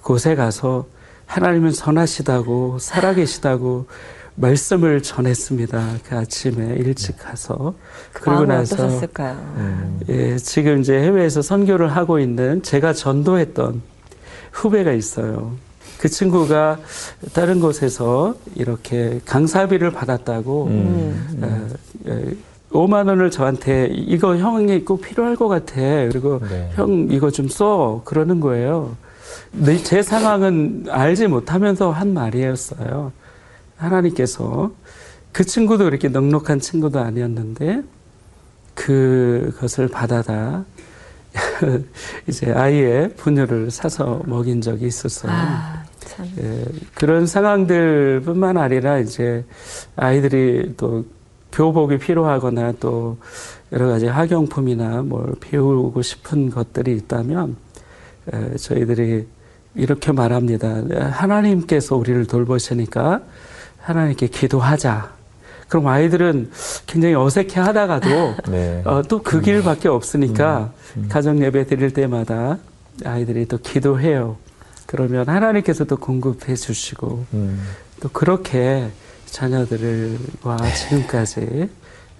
곳에 0.00 0.34
가서 0.34 0.86
하나님은 1.26 1.72
선하시다고 1.72 2.78
살아계시다고 2.78 3.86
말씀을 4.36 5.02
전했습니다. 5.02 5.98
그 6.08 6.16
아침에 6.16 6.74
일찍 6.76 7.16
가서 7.18 7.74
마음이 8.26 8.52
어떠셨을까요? 8.52 9.32
음. 9.56 10.00
예, 10.08 10.36
지금 10.38 10.80
이제 10.80 10.94
해외에서 10.98 11.40
선교를 11.40 11.94
하고 11.94 12.18
있는 12.18 12.62
제가 12.62 12.94
전도했던 12.94 13.80
후배가 14.52 14.92
있어요. 14.92 15.52
그 16.04 16.10
친구가 16.10 16.80
다른 17.32 17.60
곳에서 17.60 18.34
이렇게 18.54 19.22
강사비를 19.24 19.90
받았다고 19.90 20.66
음. 20.66 21.38
어, 21.40 22.10
예, 22.10 22.36
5만 22.72 23.08
원을 23.08 23.30
저한테 23.30 23.86
이거 23.90 24.36
형이 24.36 24.84
꼭 24.84 25.00
필요할 25.00 25.34
것 25.34 25.48
같아. 25.48 25.72
그리고 25.76 26.40
네. 26.46 26.70
형 26.74 27.08
이거 27.10 27.30
좀 27.30 27.48
써. 27.48 28.02
그러는 28.04 28.38
거예요. 28.40 28.98
내- 29.52 29.78
제 29.78 30.02
상황은 30.02 30.88
알지 30.90 31.28
못하면서 31.28 31.90
한 31.90 32.12
말이었어요. 32.12 33.10
하나님께서 33.78 34.72
그 35.32 35.46
친구도 35.46 35.84
그렇게 35.84 36.08
넉넉한 36.08 36.60
친구도 36.60 37.00
아니었는데 37.00 37.80
그것을 38.74 39.88
받아다 39.88 40.66
이제 42.28 42.52
아이의 42.52 43.14
분유를 43.16 43.70
사서 43.70 44.22
먹인 44.26 44.60
적이 44.60 44.86
있었어요. 44.86 45.32
아, 45.32 45.83
참. 46.04 46.30
예, 46.38 46.64
그런 46.94 47.26
상황들뿐만 47.26 48.56
아니라 48.56 48.98
이제 48.98 49.44
아이들이 49.96 50.74
또 50.76 51.04
교복이 51.52 51.98
필요하거나 51.98 52.74
또 52.80 53.16
여러 53.72 53.88
가지 53.88 54.06
학용품이나 54.06 55.02
뭘 55.02 55.34
배우고 55.40 56.02
싶은 56.02 56.50
것들이 56.50 56.96
있다면 56.96 57.56
에, 58.32 58.56
저희들이 58.56 59.26
이렇게 59.74 60.12
말합니다. 60.12 60.82
하나님께서 61.10 61.96
우리를 61.96 62.26
돌보시니까 62.26 63.22
하나님께 63.80 64.28
기도하자. 64.28 65.12
그럼 65.68 65.88
아이들은 65.88 66.50
굉장히 66.86 67.14
어색해 67.14 67.60
하다가도 67.60 68.08
네. 68.50 68.82
어, 68.84 69.02
또그 69.02 69.40
길밖에 69.40 69.88
없으니까 69.88 70.72
가정 71.08 71.42
예배 71.42 71.66
드릴 71.66 71.92
때마다 71.92 72.58
아이들이 73.04 73.46
또 73.46 73.58
기도해요. 73.58 74.36
그러면 74.94 75.28
하나님께서도 75.28 75.96
공급해 75.96 76.54
주시고 76.54 77.24
음. 77.34 77.60
또 78.00 78.08
그렇게 78.10 78.90
자녀들과 79.26 80.56
지금까지 80.72 81.68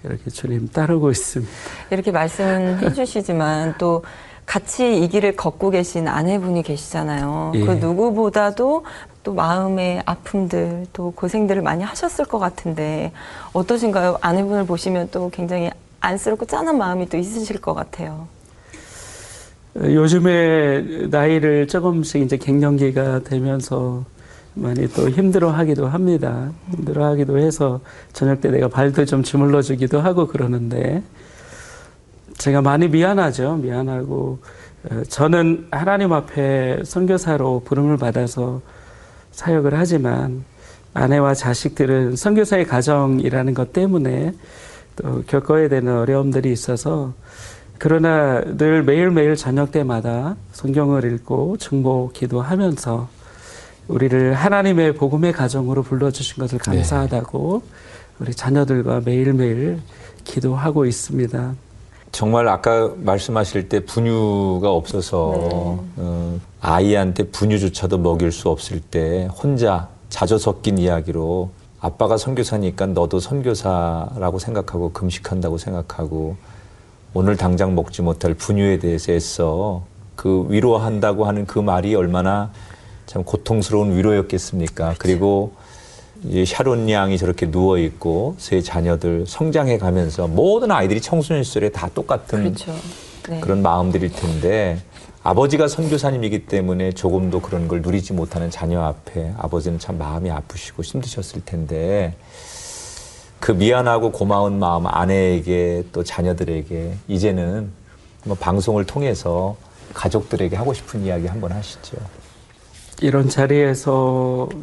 이렇게 0.03 0.29
주님 0.29 0.67
따르고 0.67 1.09
있습니다. 1.09 1.53
이렇게 1.91 2.11
말씀은 2.11 2.79
해주시지만 2.79 3.75
또 3.77 4.03
같이 4.45 5.01
이 5.01 5.07
길을 5.07 5.37
걷고 5.37 5.69
계신 5.69 6.09
아내분이 6.09 6.63
계시잖아요. 6.63 7.53
예. 7.55 7.61
그 7.61 7.71
누구보다도 7.71 8.85
또 9.23 9.33
마음의 9.33 10.03
아픔들 10.05 10.85
또 10.91 11.11
고생들을 11.11 11.61
많이 11.61 11.81
하셨을 11.81 12.25
것 12.25 12.39
같은데 12.39 13.13
어떠신가요? 13.53 14.17
아내분을 14.19 14.65
보시면 14.65 15.07
또 15.13 15.29
굉장히 15.29 15.71
안쓰럽고 16.01 16.45
짠한 16.45 16.77
마음이 16.77 17.07
또 17.07 17.15
있으실 17.15 17.61
것 17.61 17.73
같아요. 17.73 18.27
요즘에 19.75 21.07
나이를 21.09 21.67
조금씩 21.67 22.21
이제 22.21 22.37
갱년기가 22.37 23.23
되면서 23.23 24.05
많이 24.53 24.87
또 24.93 25.09
힘들어하기도 25.09 25.87
합니다. 25.87 26.49
힘들어하기도 26.71 27.37
해서 27.37 27.81
저녁 28.13 28.39
때 28.39 28.49
내가 28.49 28.69
발도 28.69 29.03
좀 29.03 29.21
주물러 29.21 29.61
주기도 29.61 29.99
하고 29.99 30.27
그러는데 30.27 31.03
제가 32.37 32.61
많이 32.61 32.87
미안하죠. 32.87 33.57
미안하고 33.57 34.39
어, 34.89 35.03
저는 35.09 35.67
하나님 35.71 36.13
앞에 36.13 36.79
선교사로 36.85 37.63
부름을 37.65 37.97
받아서 37.97 38.61
사역을 39.31 39.77
하지만 39.77 40.45
아내와 40.93 41.33
자식들은 41.33 42.15
선교사의 42.15 42.65
가정이라는 42.65 43.53
것 43.53 43.73
때문에 43.73 44.33
또 44.95 45.23
겪어야 45.27 45.67
되는 45.67 45.97
어려움들이 45.97 46.53
있어서 46.53 47.13
그러나 47.77 48.41
늘 48.41 48.83
매일매일 48.83 49.35
저녁 49.35 49.71
때마다 49.71 50.35
성경을 50.53 51.13
읽고 51.13 51.57
중보 51.57 52.09
기도하면서 52.13 53.07
우리를 53.87 54.33
하나님의 54.33 54.95
복음의 54.95 55.33
가정으로 55.33 55.83
불러주신 55.83 56.41
것을 56.41 56.57
감사하다고 56.59 57.61
우리 58.19 58.33
자녀들과 58.33 59.01
매일매일 59.05 59.79
기도하고 60.23 60.85
있습니다. 60.85 61.55
정말 62.11 62.47
아까 62.47 62.93
말씀하실 62.95 63.67
때 63.67 63.81
분유가 63.81 64.71
없어서 64.71 65.79
어, 65.97 66.39
아이한테 66.61 67.27
분유조차도 67.27 67.97
먹일 67.97 68.31
수 68.31 68.49
없을 68.49 68.79
때 68.79 69.27
혼자 69.31 69.89
자조 70.09 70.37
섞인 70.37 70.77
이야기로 70.77 71.51
아빠가 71.81 72.17
선교사니까 72.17 72.87
너도 72.87 73.19
선교사라고 73.19 74.39
생각하고 74.39 74.93
금식한다고 74.93 75.57
생각하고 75.57 76.37
오늘 77.17 77.37
당장 77.37 77.75
먹지 77.75 78.01
못할 78.01 78.33
분유에 78.33 78.77
대해서 78.79 79.13
애써 79.13 79.83
그 80.17 80.47
위로한다고 80.49 81.23
하는 81.23 81.45
그 81.45 81.59
말이 81.59 81.95
얼마나 81.95 82.51
참 83.05 83.23
고통스러운 83.23 83.95
위로였겠습니까? 83.95 84.95
그리고 84.97 85.53
이 86.25 86.45
샤론 86.45 86.89
양이 86.89 87.17
저렇게 87.17 87.49
누워 87.49 87.77
있고 87.77 88.35
세 88.37 88.59
자녀들 88.59 89.23
성장해 89.27 89.77
가면서 89.77 90.27
모든 90.27 90.71
아이들이 90.71 90.99
청소년 90.99 91.45
시절에 91.45 91.69
다 91.69 91.89
똑같은 91.93 92.43
그렇죠. 92.43 92.75
네. 93.29 93.39
그런 93.39 93.61
마음들일 93.61 94.11
텐데 94.11 94.79
아버지가 95.23 95.69
선교사님이기 95.69 96.47
때문에 96.47 96.91
조금도 96.91 97.39
그런 97.39 97.69
걸 97.69 97.81
누리지 97.81 98.11
못하는 98.11 98.51
자녀 98.51 98.81
앞에 98.81 99.31
아버지는 99.37 99.79
참 99.79 99.97
마음이 99.97 100.29
아프시고 100.31 100.83
힘드셨을 100.83 101.45
텐데 101.45 102.13
그 103.39 103.51
미안하고 103.51 104.11
고마운 104.11 104.59
마음 104.59 104.87
아내에게 104.87 105.85
또 105.91 106.03
자녀들에게 106.03 106.95
이제는 107.07 107.69
뭐 108.25 108.35
방송을 108.35 108.85
통해서 108.85 109.55
가족들에게 109.93 110.55
하고 110.55 110.73
싶은 110.73 111.03
이야기 111.03 111.27
한번 111.27 111.51
하시죠. 111.51 111.97
이런 113.01 113.29
자리에서라도 113.29 114.55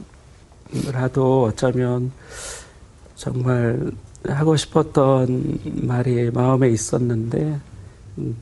어쩌면 1.44 2.12
정말 3.14 3.92
하고 4.26 4.56
싶었던 4.56 5.58
말이 5.82 6.30
마음에 6.30 6.68
있었는데 6.70 7.60
음, 8.18 8.36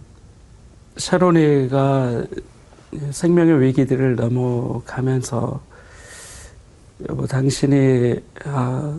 샤론이가 0.97 2.25
생명의 3.11 3.61
위기들을 3.61 4.17
넘어가면서 4.17 5.61
여보 7.09 7.27
당신이 7.27 8.17
아, 8.45 8.99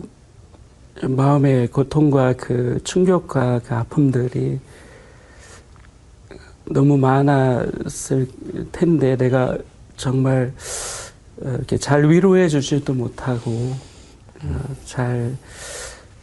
마음의 1.00 1.68
고통과 1.68 2.32
그 2.34 2.78
충격과 2.84 3.60
그 3.64 3.74
아픔들이 3.74 4.60
너무 6.64 6.96
많았을 6.96 8.28
텐데 8.70 9.16
내가 9.16 9.56
정말 9.96 10.52
어, 11.42 11.48
이렇게 11.48 11.76
잘 11.76 12.08
위로해 12.08 12.48
주지도 12.48 12.94
못하고 12.94 13.50
어, 14.42 14.76
잘 14.84 15.36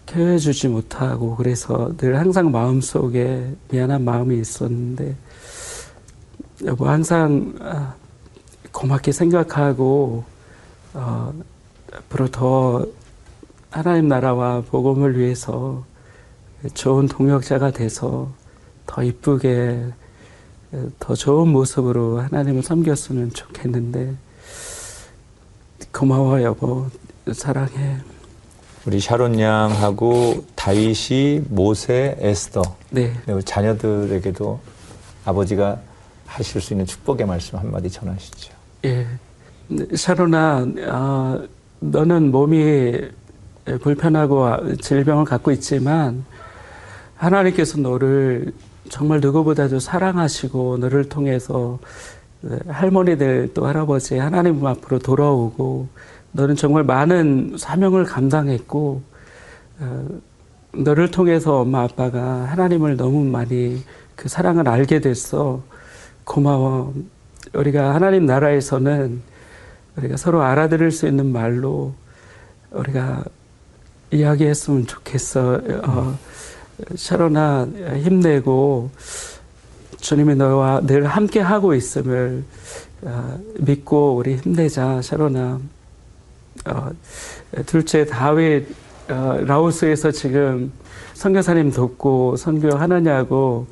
케어해 0.06 0.38
주지 0.38 0.68
못하고 0.68 1.36
그래서 1.36 1.96
늘 1.98 2.18
항상 2.18 2.52
마음속에 2.52 3.54
미안한 3.70 4.04
마음이 4.04 4.40
있었는데 4.40 5.16
여보 6.66 6.88
항상 6.88 7.54
아, 7.62 7.94
고맙게 8.72 9.12
생각하고 9.12 10.24
어, 10.94 11.34
앞으로 11.94 12.28
더 12.32 12.86
하나님 13.70 14.08
나라와 14.08 14.62
복음을 14.62 15.18
위해서 15.18 15.84
좋은 16.74 17.08
동역자가 17.08 17.72
돼서 17.72 18.30
더 18.86 19.04
이쁘게 19.04 19.86
더 21.00 21.16
좋은 21.16 21.48
모습으로 21.50 22.20
하나님을 22.20 22.64
섬겼으면 22.64 23.32
좋겠는데 23.34 24.14
고마워 25.94 26.42
여보 26.44 26.88
사랑해 27.32 27.98
우리 28.86 29.00
샤론 29.00 29.40
양하고 29.40 30.46
다윗이 30.56 31.44
모세, 31.50 32.16
에스더 32.20 32.62
네 32.90 33.14
그리고 33.26 33.42
자녀들에게도 33.42 34.60
아버지가 35.26 35.80
하실 36.26 36.62
수 36.62 36.74
있는 36.74 36.86
축복의 36.86 37.26
말씀 37.28 37.58
한마디 37.58 37.90
전하시죠. 37.90 38.54
예. 38.86 39.08
샤론아, 39.96 40.68
아, 40.88 41.44
너는 41.80 42.32
몸이 42.32 43.02
불편하고 43.78 44.76
질병을 44.78 45.26
갖고 45.26 45.52
있지만 45.52 46.26
하나님께서 47.16 47.80
너를 47.80 48.54
정말 48.90 49.20
누구보다도 49.20 49.80
사랑하시고 49.80 50.78
너를 50.78 51.10
통해서 51.10 51.80
할머니들 52.68 53.52
또 53.54 53.68
할아버지 53.68 54.18
하나님 54.18 54.66
앞으로 54.66 55.00
돌아오고 55.00 55.88
너는 56.32 56.56
정말 56.56 56.84
많은 56.84 57.56
사명을 57.58 58.06
감당했고 58.06 59.02
어, 59.80 60.08
너를 60.74 61.12
통해서 61.12 61.62
엄마 61.62 61.84
아빠가 61.84 62.46
하나님을 62.46 62.98
너무 62.98 63.24
많이 63.24 63.84
그 64.16 64.30
사랑을 64.30 64.68
알게 64.68 65.00
됐어. 65.00 65.64
고마워. 66.26 66.94
우리가 67.54 67.96
하나님 67.96 68.26
나라에서는 68.26 69.22
우리가 69.98 70.18
서로 70.18 70.44
알아들을 70.44 70.92
수 70.92 71.08
있는 71.08 71.32
말로 71.32 71.94
우리가 72.72 73.24
이야기했으면 74.12 74.88
좋겠어. 74.88 75.62
어, 75.84 76.18
샤론아 76.96 77.68
힘내고 78.04 78.90
주님이 79.98 80.36
너와 80.36 80.82
늘 80.82 81.06
함께 81.06 81.40
하고 81.40 81.74
있음을 81.74 82.44
어, 83.02 83.40
믿고 83.60 84.16
우리 84.16 84.38
힘내자, 84.38 85.02
샤론아. 85.02 85.60
어, 86.66 86.92
둘째 87.66 88.06
다윗 88.06 88.68
어, 89.10 89.38
라오스에서 89.46 90.12
지금 90.12 90.72
선교사님 91.14 91.72
돕고 91.72 92.36
선교하느냐고 92.38 93.68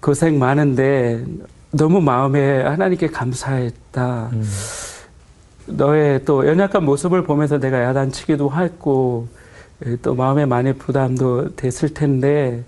고생 0.00 0.38
많은데 0.38 1.24
너무 1.70 2.00
마음에 2.00 2.62
하나님께 2.62 3.08
감사했다. 3.08 4.30
음. 4.32 4.44
너의 5.68 6.24
또 6.24 6.46
연약한 6.46 6.84
모습을 6.84 7.22
보면서 7.22 7.58
내가 7.58 7.82
야단치기도 7.82 8.50
했고 8.52 9.28
또 10.02 10.14
마음에 10.14 10.46
많이 10.46 10.72
부담도 10.72 11.54
됐을 11.56 11.94
텐데 11.94 12.64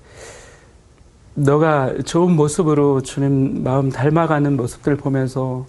너가 1.35 1.95
좋은 2.05 2.33
모습으로 2.37 3.01
주님 3.01 3.65
마음 3.65 3.91
닮아가는 3.91 4.57
모습들 4.57 4.97
보면서 4.97 5.67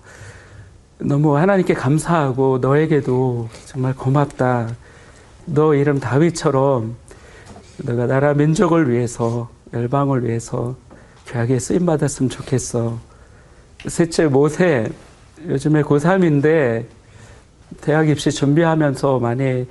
너무 0.98 1.38
하나님께 1.38 1.74
감사하고 1.74 2.60
너에게도 2.60 3.50
정말 3.66 3.96
고맙다. 3.96 4.76
너 5.46 5.74
이름 5.74 6.00
다윗처럼 6.00 6.96
너가 7.78 8.06
나라 8.06 8.34
민족을 8.34 8.92
위해서 8.92 9.50
열방을 9.74 10.26
위해서 10.26 10.76
귀하게 11.28 11.58
쓰임 11.58 11.86
받았으면 11.86 12.30
좋겠어. 12.30 13.00
셋째 13.88 14.28
모세 14.28 14.90
요즘에 15.48 15.82
고3인데 15.82 16.86
대학 17.82 18.10
입시 18.10 18.32
준비하면서 18.32 19.20
많이 19.20 19.68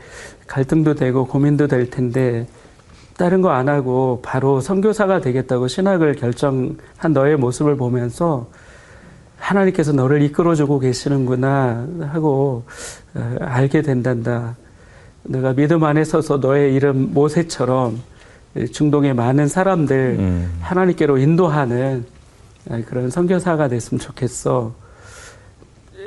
갈등도 0.47 0.95
되고 0.95 1.27
고민도 1.27 1.69
될 1.69 1.91
텐데 1.91 2.47
다른 3.17 3.43
거 3.43 3.51
안 3.51 3.69
하고 3.69 4.21
바로 4.23 4.61
선교사가 4.61 5.21
되겠다고 5.21 5.69
신학을 5.69 6.15
결정한 6.15 7.13
너의 7.13 7.37
모습을 7.37 7.77
보면서 7.77 8.49
하나님께서 9.37 9.93
너를 9.93 10.23
이끌어주고 10.23 10.79
계시는구나 10.79 11.87
하고 12.13 12.65
어, 13.15 13.37
알게 13.41 13.83
된단다. 13.83 14.57
내가 15.23 15.53
믿음 15.53 15.85
안에 15.85 16.05
서서 16.05 16.39
너의 16.39 16.75
이름 16.75 17.13
모세처럼 17.13 18.01
중동의 18.73 19.15
많은 19.15 19.49
사람들 19.49 20.17
음. 20.19 20.59
하나님께로 20.61 21.19
인도하는 21.19 22.05
그런 22.87 23.11
선교사가 23.11 23.69
됐으면 23.69 24.01
좋겠어. 24.01 24.73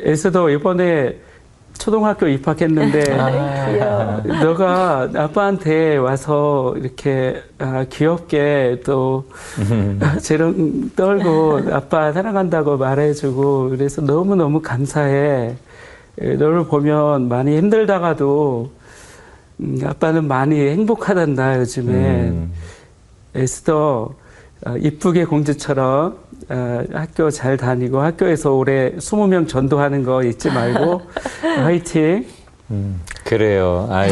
에스더 0.04 0.50
이번에 0.50 1.20
초등학교 1.84 2.30
입학했는데 2.30 3.12
아. 3.20 4.22
너가 4.42 5.10
아빠한테 5.14 5.98
와서 5.98 6.74
이렇게 6.78 7.44
아, 7.60 7.86
귀엽게 7.90 8.84
또 8.86 9.26
재롱 10.22 10.92
떨고 10.96 11.60
아빠 11.74 12.14
사랑한다고 12.14 12.78
말해주고 12.78 13.72
그래서 13.72 14.02
너무 14.02 14.36
너무 14.36 14.62
감사해. 14.62 15.56
에, 16.22 16.36
너를 16.36 16.68
보면 16.68 17.28
많이 17.28 17.58
힘들다가도 17.58 18.72
음, 19.60 19.80
아빠는 19.84 20.26
많이 20.30 20.58
행복하단다 20.62 21.60
요즘에. 21.60 21.94
음. 22.30 22.54
에스더 23.36 24.14
어, 24.68 24.76
이쁘게 24.78 25.26
공주처럼 25.26 26.16
어, 26.50 26.84
학교 26.94 27.30
잘 27.30 27.58
다니고 27.58 28.00
학교에서 28.02 28.52
올해 28.54 28.92
20명 28.98 29.48
전도하는 29.48 30.04
거 30.04 30.24
잊지 30.24 30.50
말고 30.50 31.02
화이팅. 31.64 32.26
음. 32.72 33.02
그래요. 33.24 33.88
아유. 33.92 34.12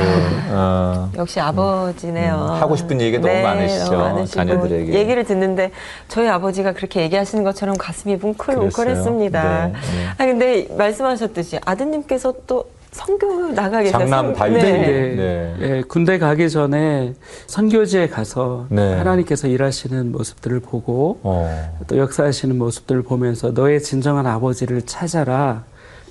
어. 0.50 1.10
역시 1.18 1.40
아버지네요. 1.40 2.36
음, 2.36 2.62
하고 2.62 2.76
싶은 2.76 3.00
얘기가 3.02 3.26
너무 3.28 3.42
많으시죠, 3.42 3.92
너무 3.92 3.98
많으시고 4.04 4.36
자녀들에게. 4.36 4.94
얘기를 4.94 5.24
듣는데 5.24 5.72
저희 6.08 6.28
아버지가 6.28 6.74
그렇게 6.74 7.02
얘기하시는 7.02 7.44
것처럼 7.44 7.76
가슴이 7.78 8.18
뭉클뭉클했습니다. 8.18 9.68
네, 9.68 9.74
네. 9.74 9.80
아 10.18 10.26
근데 10.26 10.68
말씀하셨듯이 10.78 11.60
아드님께서 11.66 12.34
또 12.48 12.66
선교 12.92 13.52
나가 13.54 13.80
계세요. 13.82 14.00
장남 14.00 14.26
선- 14.28 14.36
다윗. 14.36 14.54
네. 14.54 14.62
네. 14.64 15.16
네. 15.16 15.56
예, 15.62 15.82
군대 15.88 16.18
가기 16.18 16.50
전에 16.50 17.14
선교지에 17.48 18.10
가서 18.10 18.68
네. 18.70 18.96
하나님께서 18.96 19.48
일하시는 19.48 20.12
모습들을 20.12 20.60
보고 20.60 21.20
어. 21.24 21.78
또 21.88 21.98
역사하시는 21.98 22.58
모습들을 22.58 23.04
보면서 23.04 23.52
너의 23.52 23.82
진정한 23.82 24.28
아버지를 24.28 24.82
찾아라. 24.84 25.64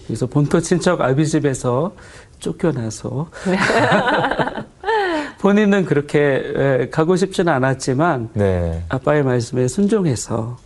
그래서 0.06 0.26
본토 0.26 0.60
친척 0.60 1.00
아비 1.02 1.26
집에서 1.26 1.92
쫓겨나서 2.38 3.28
본인은 5.40 5.84
그렇게 5.84 6.18
예, 6.56 6.88
가고 6.90 7.16
싶지는 7.16 7.52
않았지만 7.52 8.30
네. 8.34 8.82
아빠의 8.88 9.22
말씀에 9.22 9.68
순종해서 9.68 10.58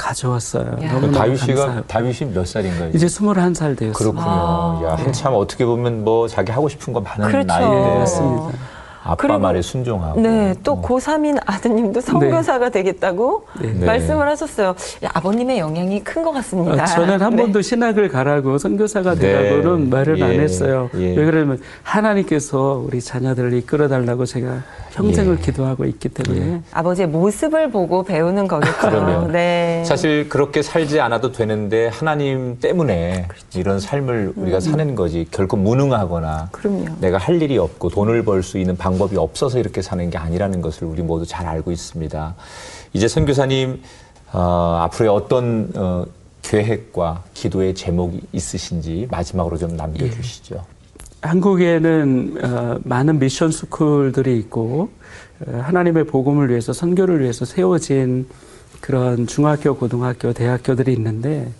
가져왔어요. 0.00 0.76
그 0.78 1.12
다윗이가 1.12 1.54
감사해요. 1.54 1.82
다윗이 1.86 2.32
몇 2.32 2.46
살인가요? 2.46 2.90
이제 2.94 3.06
21살 3.06 3.76
되었어요. 3.76 3.92
그렇군요. 3.92 4.24
아. 4.24 4.80
야, 4.84 4.94
한참 4.96 5.34
어떻게 5.34 5.66
보면 5.66 6.04
뭐 6.04 6.26
자기 6.26 6.50
하고 6.52 6.68
싶은 6.68 6.92
거 6.92 7.00
많은 7.00 7.28
그렇죠. 7.28 7.46
나이인데 7.46 7.76
네, 7.76 7.98
맞습니다. 7.98 8.58
아빠 9.02 9.16
그리고- 9.16 9.38
말에 9.38 9.62
순종하고. 9.62 10.20
네, 10.20 10.54
또 10.62 10.72
어. 10.72 10.82
고3인 10.82 11.40
아드님도 11.46 12.00
선교사가 12.02 12.68
되겠다고 12.68 13.46
네. 13.60 13.72
네. 13.72 13.86
말씀을 13.86 14.28
하셨어요. 14.28 14.74
야, 15.04 15.10
아버님의 15.14 15.58
영향이 15.58 16.04
큰 16.04 16.20
것 16.22 16.32
같습니다. 16.32 16.82
어, 16.82 16.86
저는 16.86 17.22
한 17.22 17.34
네. 17.34 17.42
번도 17.42 17.62
신학을 17.62 18.08
가라고 18.10 18.58
선교사가 18.58 19.14
네. 19.14 19.20
되라고는 19.20 19.88
말을 19.88 20.22
안 20.22 20.34
예. 20.34 20.40
했어요. 20.40 20.90
예. 20.96 21.14
왜 21.16 21.24
그러면 21.24 21.58
하나님께서 21.82 22.82
우리 22.86 23.00
자녀들을 23.00 23.52
이끌어 23.54 23.88
달라고 23.88 24.26
제가 24.26 24.62
평생을 24.92 25.38
예. 25.38 25.42
기도하고 25.42 25.84
있기 25.86 26.08
때문에 26.10 26.60
아버지의 26.72 27.08
모습을 27.08 27.70
보고 27.70 28.02
배우는 28.02 28.48
거겠죠. 28.48 29.28
네. 29.32 29.82
사실 29.86 30.28
그렇게 30.28 30.60
살지 30.62 31.00
않아도 31.00 31.32
되는데 31.32 31.88
하나님 31.88 32.58
때문에 32.60 33.26
그렇죠. 33.28 33.58
이런 33.58 33.78
삶을 33.80 34.32
우리가 34.36 34.58
음. 34.58 34.60
사는 34.60 34.94
거지 34.94 35.26
결코 35.30 35.56
무능하거나 35.56 36.48
그럼요. 36.52 36.84
내가 37.00 37.16
할 37.18 37.40
일이 37.40 37.56
없고 37.56 37.88
돈을 37.88 38.24
벌 38.24 38.42
수 38.42 38.58
있는 38.58 38.76
방법 38.76 38.99
이 39.12 39.16
없어서 39.16 39.58
이렇게 39.58 39.82
사는 39.82 40.08
게 40.10 40.18
아니라는 40.18 40.60
것을 40.60 40.86
우리 40.86 41.02
모두 41.02 41.26
잘 41.26 41.46
알고 41.46 41.72
있습니다. 41.72 42.34
이제 42.92 43.08
선교사님 43.08 43.82
어, 44.32 44.78
앞으로의 44.82 45.14
어떤 45.14 45.72
어, 45.74 46.04
계획과 46.42 47.24
기도의 47.34 47.74
제목이 47.74 48.20
있으신지 48.32 49.06
마지막으로 49.10 49.56
좀 49.56 49.76
남겨주시죠. 49.76 50.64
한국에는 51.22 52.36
어, 52.42 52.78
많은 52.84 53.18
미션 53.18 53.50
스쿨들이 53.50 54.38
있고 54.38 54.90
어, 55.46 55.60
하나님의 55.62 56.04
복음을 56.04 56.48
위해서 56.48 56.72
선교를 56.72 57.20
위해서 57.20 57.44
세워진 57.44 58.26
그런 58.80 59.26
중학교, 59.26 59.76
고등학교, 59.76 60.32
대학교들이 60.32 60.92
있는데 60.94 61.44
그 61.44 61.52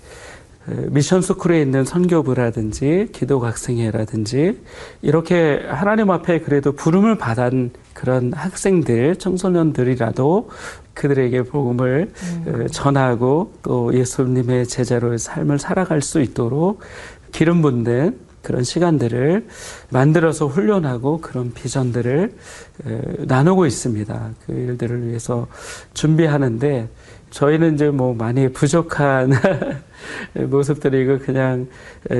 미션 0.66 1.22
스쿨에 1.22 1.60
있는 1.62 1.84
선교부라든지 1.84 3.08
기도각성회라든지 3.12 4.60
이렇게 5.02 5.64
하나님 5.66 6.10
앞에 6.10 6.40
그래도 6.40 6.72
부름을 6.72 7.16
받은 7.16 7.70
그런 7.94 8.32
학생들, 8.32 9.16
청소년들이라도 9.16 10.50
그들에게 10.94 11.42
복음을 11.44 12.12
어, 12.46 12.66
전하고 12.70 13.52
또 13.62 13.94
예수님의 13.94 14.66
제자로의 14.66 15.18
삶을 15.18 15.58
살아갈 15.58 16.02
수 16.02 16.20
있도록 16.20 16.80
기름 17.32 17.62
붓는 17.62 18.18
그런 18.42 18.64
시간들을 18.64 19.46
만들어서 19.90 20.46
훈련하고 20.46 21.20
그런 21.20 21.52
비전들을 21.52 22.32
에, 22.86 23.00
나누고 23.26 23.66
있습니다. 23.66 24.30
그 24.46 24.52
일들을 24.52 25.08
위해서 25.08 25.46
준비하는데 25.94 26.88
저희는 27.30 27.74
이제 27.74 27.90
뭐 27.90 28.14
많이 28.14 28.52
부족한 28.52 29.32
모습들이고 30.34 31.18
그냥 31.20 31.68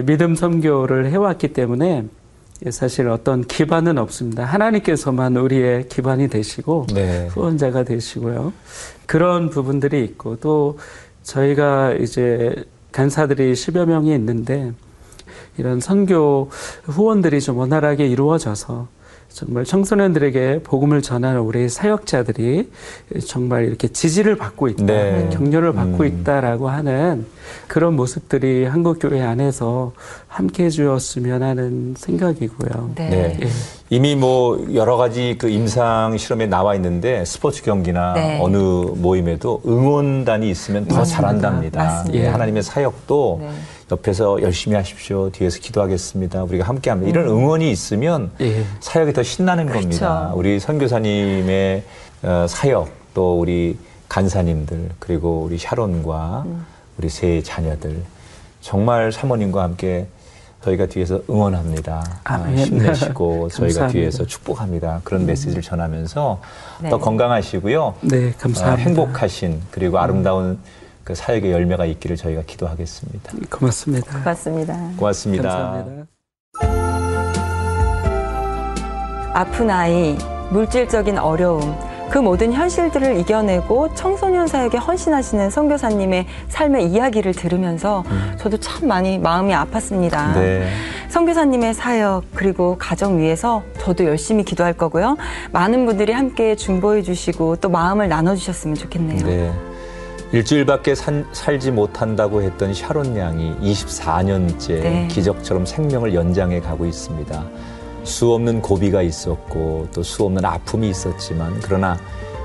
믿음 0.04 0.34
선교를 0.34 1.10
해왔기 1.10 1.52
때문에 1.52 2.06
사실 2.70 3.08
어떤 3.08 3.42
기반은 3.42 3.96
없습니다. 3.98 4.44
하나님께서만 4.44 5.36
우리의 5.36 5.88
기반이 5.88 6.28
되시고 6.28 6.86
네. 6.94 7.26
후원자가 7.28 7.84
되시고요. 7.84 8.52
그런 9.06 9.48
부분들이 9.48 10.04
있고 10.04 10.36
또 10.36 10.78
저희가 11.22 11.94
이제 11.94 12.54
간사들이 12.92 13.54
10여 13.54 13.86
명이 13.86 14.14
있는데 14.14 14.72
이런 15.56 15.80
선교 15.80 16.50
후원들이 16.84 17.40
좀 17.40 17.58
원활하게 17.58 18.06
이루어져서 18.06 18.88
정말 19.32 19.64
청소년들에게 19.64 20.62
복음을 20.64 21.02
전하는 21.02 21.40
우리 21.40 21.68
사역자들이 21.68 22.68
정말 23.26 23.64
이렇게 23.64 23.86
지지를 23.86 24.36
받고 24.36 24.68
있다, 24.68 24.84
네. 24.84 25.30
격려를 25.32 25.72
받고 25.72 26.02
음. 26.02 26.06
있다라고 26.06 26.68
하는 26.68 27.26
그런 27.68 27.94
모습들이 27.94 28.64
한국 28.64 28.98
교회 29.00 29.22
안에서 29.22 29.92
함께 30.26 30.64
해주었으면 30.64 31.44
하는 31.44 31.94
생각이고요. 31.96 32.90
네. 32.96 33.08
네. 33.08 33.38
예. 33.42 33.48
이미 33.88 34.16
뭐 34.16 34.66
여러 34.74 34.96
가지 34.96 35.36
그 35.38 35.48
임상 35.48 36.16
실험에 36.18 36.46
나와 36.46 36.74
있는데 36.74 37.24
스포츠 37.24 37.62
경기나 37.62 38.14
네. 38.14 38.38
어느 38.42 38.56
모임에도 38.56 39.62
응원단이 39.64 40.50
있으면 40.50 40.86
더 40.86 40.96
맞습니다. 40.96 41.22
잘한답니다. 41.22 41.84
맞습니다. 41.84 42.24
예, 42.24 42.28
하나님의 42.28 42.62
사역도 42.64 43.38
네. 43.42 43.50
옆에서 43.90 44.40
열심히 44.42 44.76
하십시오. 44.76 45.30
뒤에서 45.30 45.58
기도하겠습니다. 45.58 46.44
우리가 46.44 46.64
함께 46.64 46.90
합니다. 46.90 47.10
이런 47.10 47.28
응원이 47.28 47.70
있으면 47.70 48.30
예. 48.40 48.64
사역이 48.80 49.12
더 49.12 49.22
신나는 49.22 49.66
겁니다. 49.66 50.20
그렇죠. 50.20 50.38
우리 50.38 50.60
선교사님의 50.60 51.82
어, 52.22 52.46
사역 52.48 52.88
또 53.14 53.40
우리 53.40 53.76
간사님들 54.08 54.90
그리고 54.98 55.42
우리 55.44 55.58
샤론과 55.58 56.44
음. 56.46 56.66
우리 56.98 57.08
세 57.08 57.42
자녀들 57.42 58.02
정말 58.60 59.10
사모님과 59.12 59.62
함께 59.62 60.06
저희가 60.62 60.86
뒤에서 60.86 61.22
응원합니다. 61.30 62.20
아. 62.24 62.36
힘내시고 62.54 63.48
저희가. 63.54 63.88
뒤에서 63.88 64.26
축복합니다. 64.26 65.00
그런 65.04 65.24
메시지를 65.24 65.62
전하면서 65.62 66.40
네. 66.82 66.90
더 66.90 66.98
건강하시고요. 66.98 67.94
네, 68.02 68.28
어, 68.28 68.32
감사합니다. 68.38 68.88
행복하신 68.88 69.62
그리고 69.70 69.98
아름다운 69.98 70.58
그 71.10 71.14
사역의 71.16 71.50
열매가 71.50 71.86
있기를 71.86 72.16
저희가 72.16 72.42
기도하겠습니다. 72.46 73.32
고맙습니다. 73.50 74.18
고맙습니다. 74.20 74.90
고맙습니다. 74.96 75.48
감사합니다. 75.48 76.06
아픈 79.34 79.70
아이, 79.70 80.16
물질적인 80.50 81.18
어려움, 81.18 81.76
그 82.10 82.18
모든 82.18 82.52
현실들을 82.52 83.16
이겨내고 83.18 83.94
청소년 83.94 84.46
사역에 84.46 84.78
헌신하시는 84.78 85.50
선교사님의 85.50 86.26
삶의 86.48 86.86
이야기를 86.92 87.34
들으면서 87.34 88.04
저도 88.38 88.58
참 88.58 88.86
많이 88.86 89.18
마음이 89.18 89.52
아팠습니다. 89.52 90.34
네. 90.34 90.68
선교사님의 91.08 91.74
사역 91.74 92.24
그리고 92.34 92.76
가정 92.78 93.18
위해서 93.18 93.64
저도 93.80 94.04
열심히 94.04 94.44
기도할 94.44 94.74
거고요. 94.74 95.16
많은 95.50 95.86
분들이 95.86 96.12
함께 96.12 96.54
중보해 96.54 97.02
주시고 97.02 97.56
또 97.56 97.68
마음을 97.68 98.08
나눠 98.08 98.36
주셨으면 98.36 98.76
좋겠네요. 98.76 99.26
네. 99.26 99.69
일주일밖에 100.32 100.94
산- 100.94 101.26
살지 101.32 101.72
못한다고 101.72 102.42
했던 102.42 102.72
샤론 102.72 103.16
양이 103.16 103.54
24년째 103.60 104.68
네. 104.68 105.08
기적처럼 105.10 105.66
생명을 105.66 106.14
연장해 106.14 106.60
가고 106.60 106.86
있습니다. 106.86 107.44
수 108.04 108.32
없는 108.32 108.62
고비가 108.62 109.02
있었고 109.02 109.88
또 109.92 110.02
수 110.02 110.24
없는 110.24 110.44
아픔이 110.44 110.88
있었지만 110.88 111.58
그러나 111.62 111.98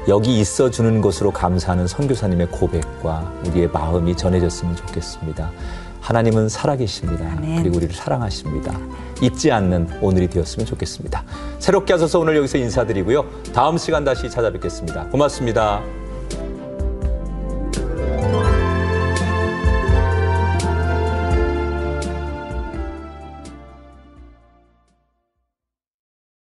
여기 0.07 0.39
있어 0.39 0.69
주는 0.69 0.99
것으로 1.01 1.31
감사하는 1.31 1.87
선교사님의 1.87 2.47
고백과 2.51 3.31
우리의 3.47 3.69
마음이 3.69 4.15
전해졌으면 4.17 4.75
좋겠습니다. 4.75 5.51
하나님은 6.01 6.49
살아계십니다. 6.49 7.25
아멘. 7.37 7.63
그리고 7.63 7.77
우리를 7.77 7.95
사랑하십니다. 7.95 8.77
잊지 9.21 9.51
않는 9.51 9.89
오늘이 10.01 10.27
되었으면 10.27 10.65
좋겠습니다. 10.67 11.23
새롭게 11.57 11.93
하셔서 11.93 12.19
오늘 12.19 12.35
여기서 12.37 12.59
인사드리고요. 12.59 13.25
다음 13.53 13.77
시간 13.77 14.03
다시 14.03 14.29
찾아뵙겠습니다. 14.29 15.05
고맙습니다. 15.09 16.04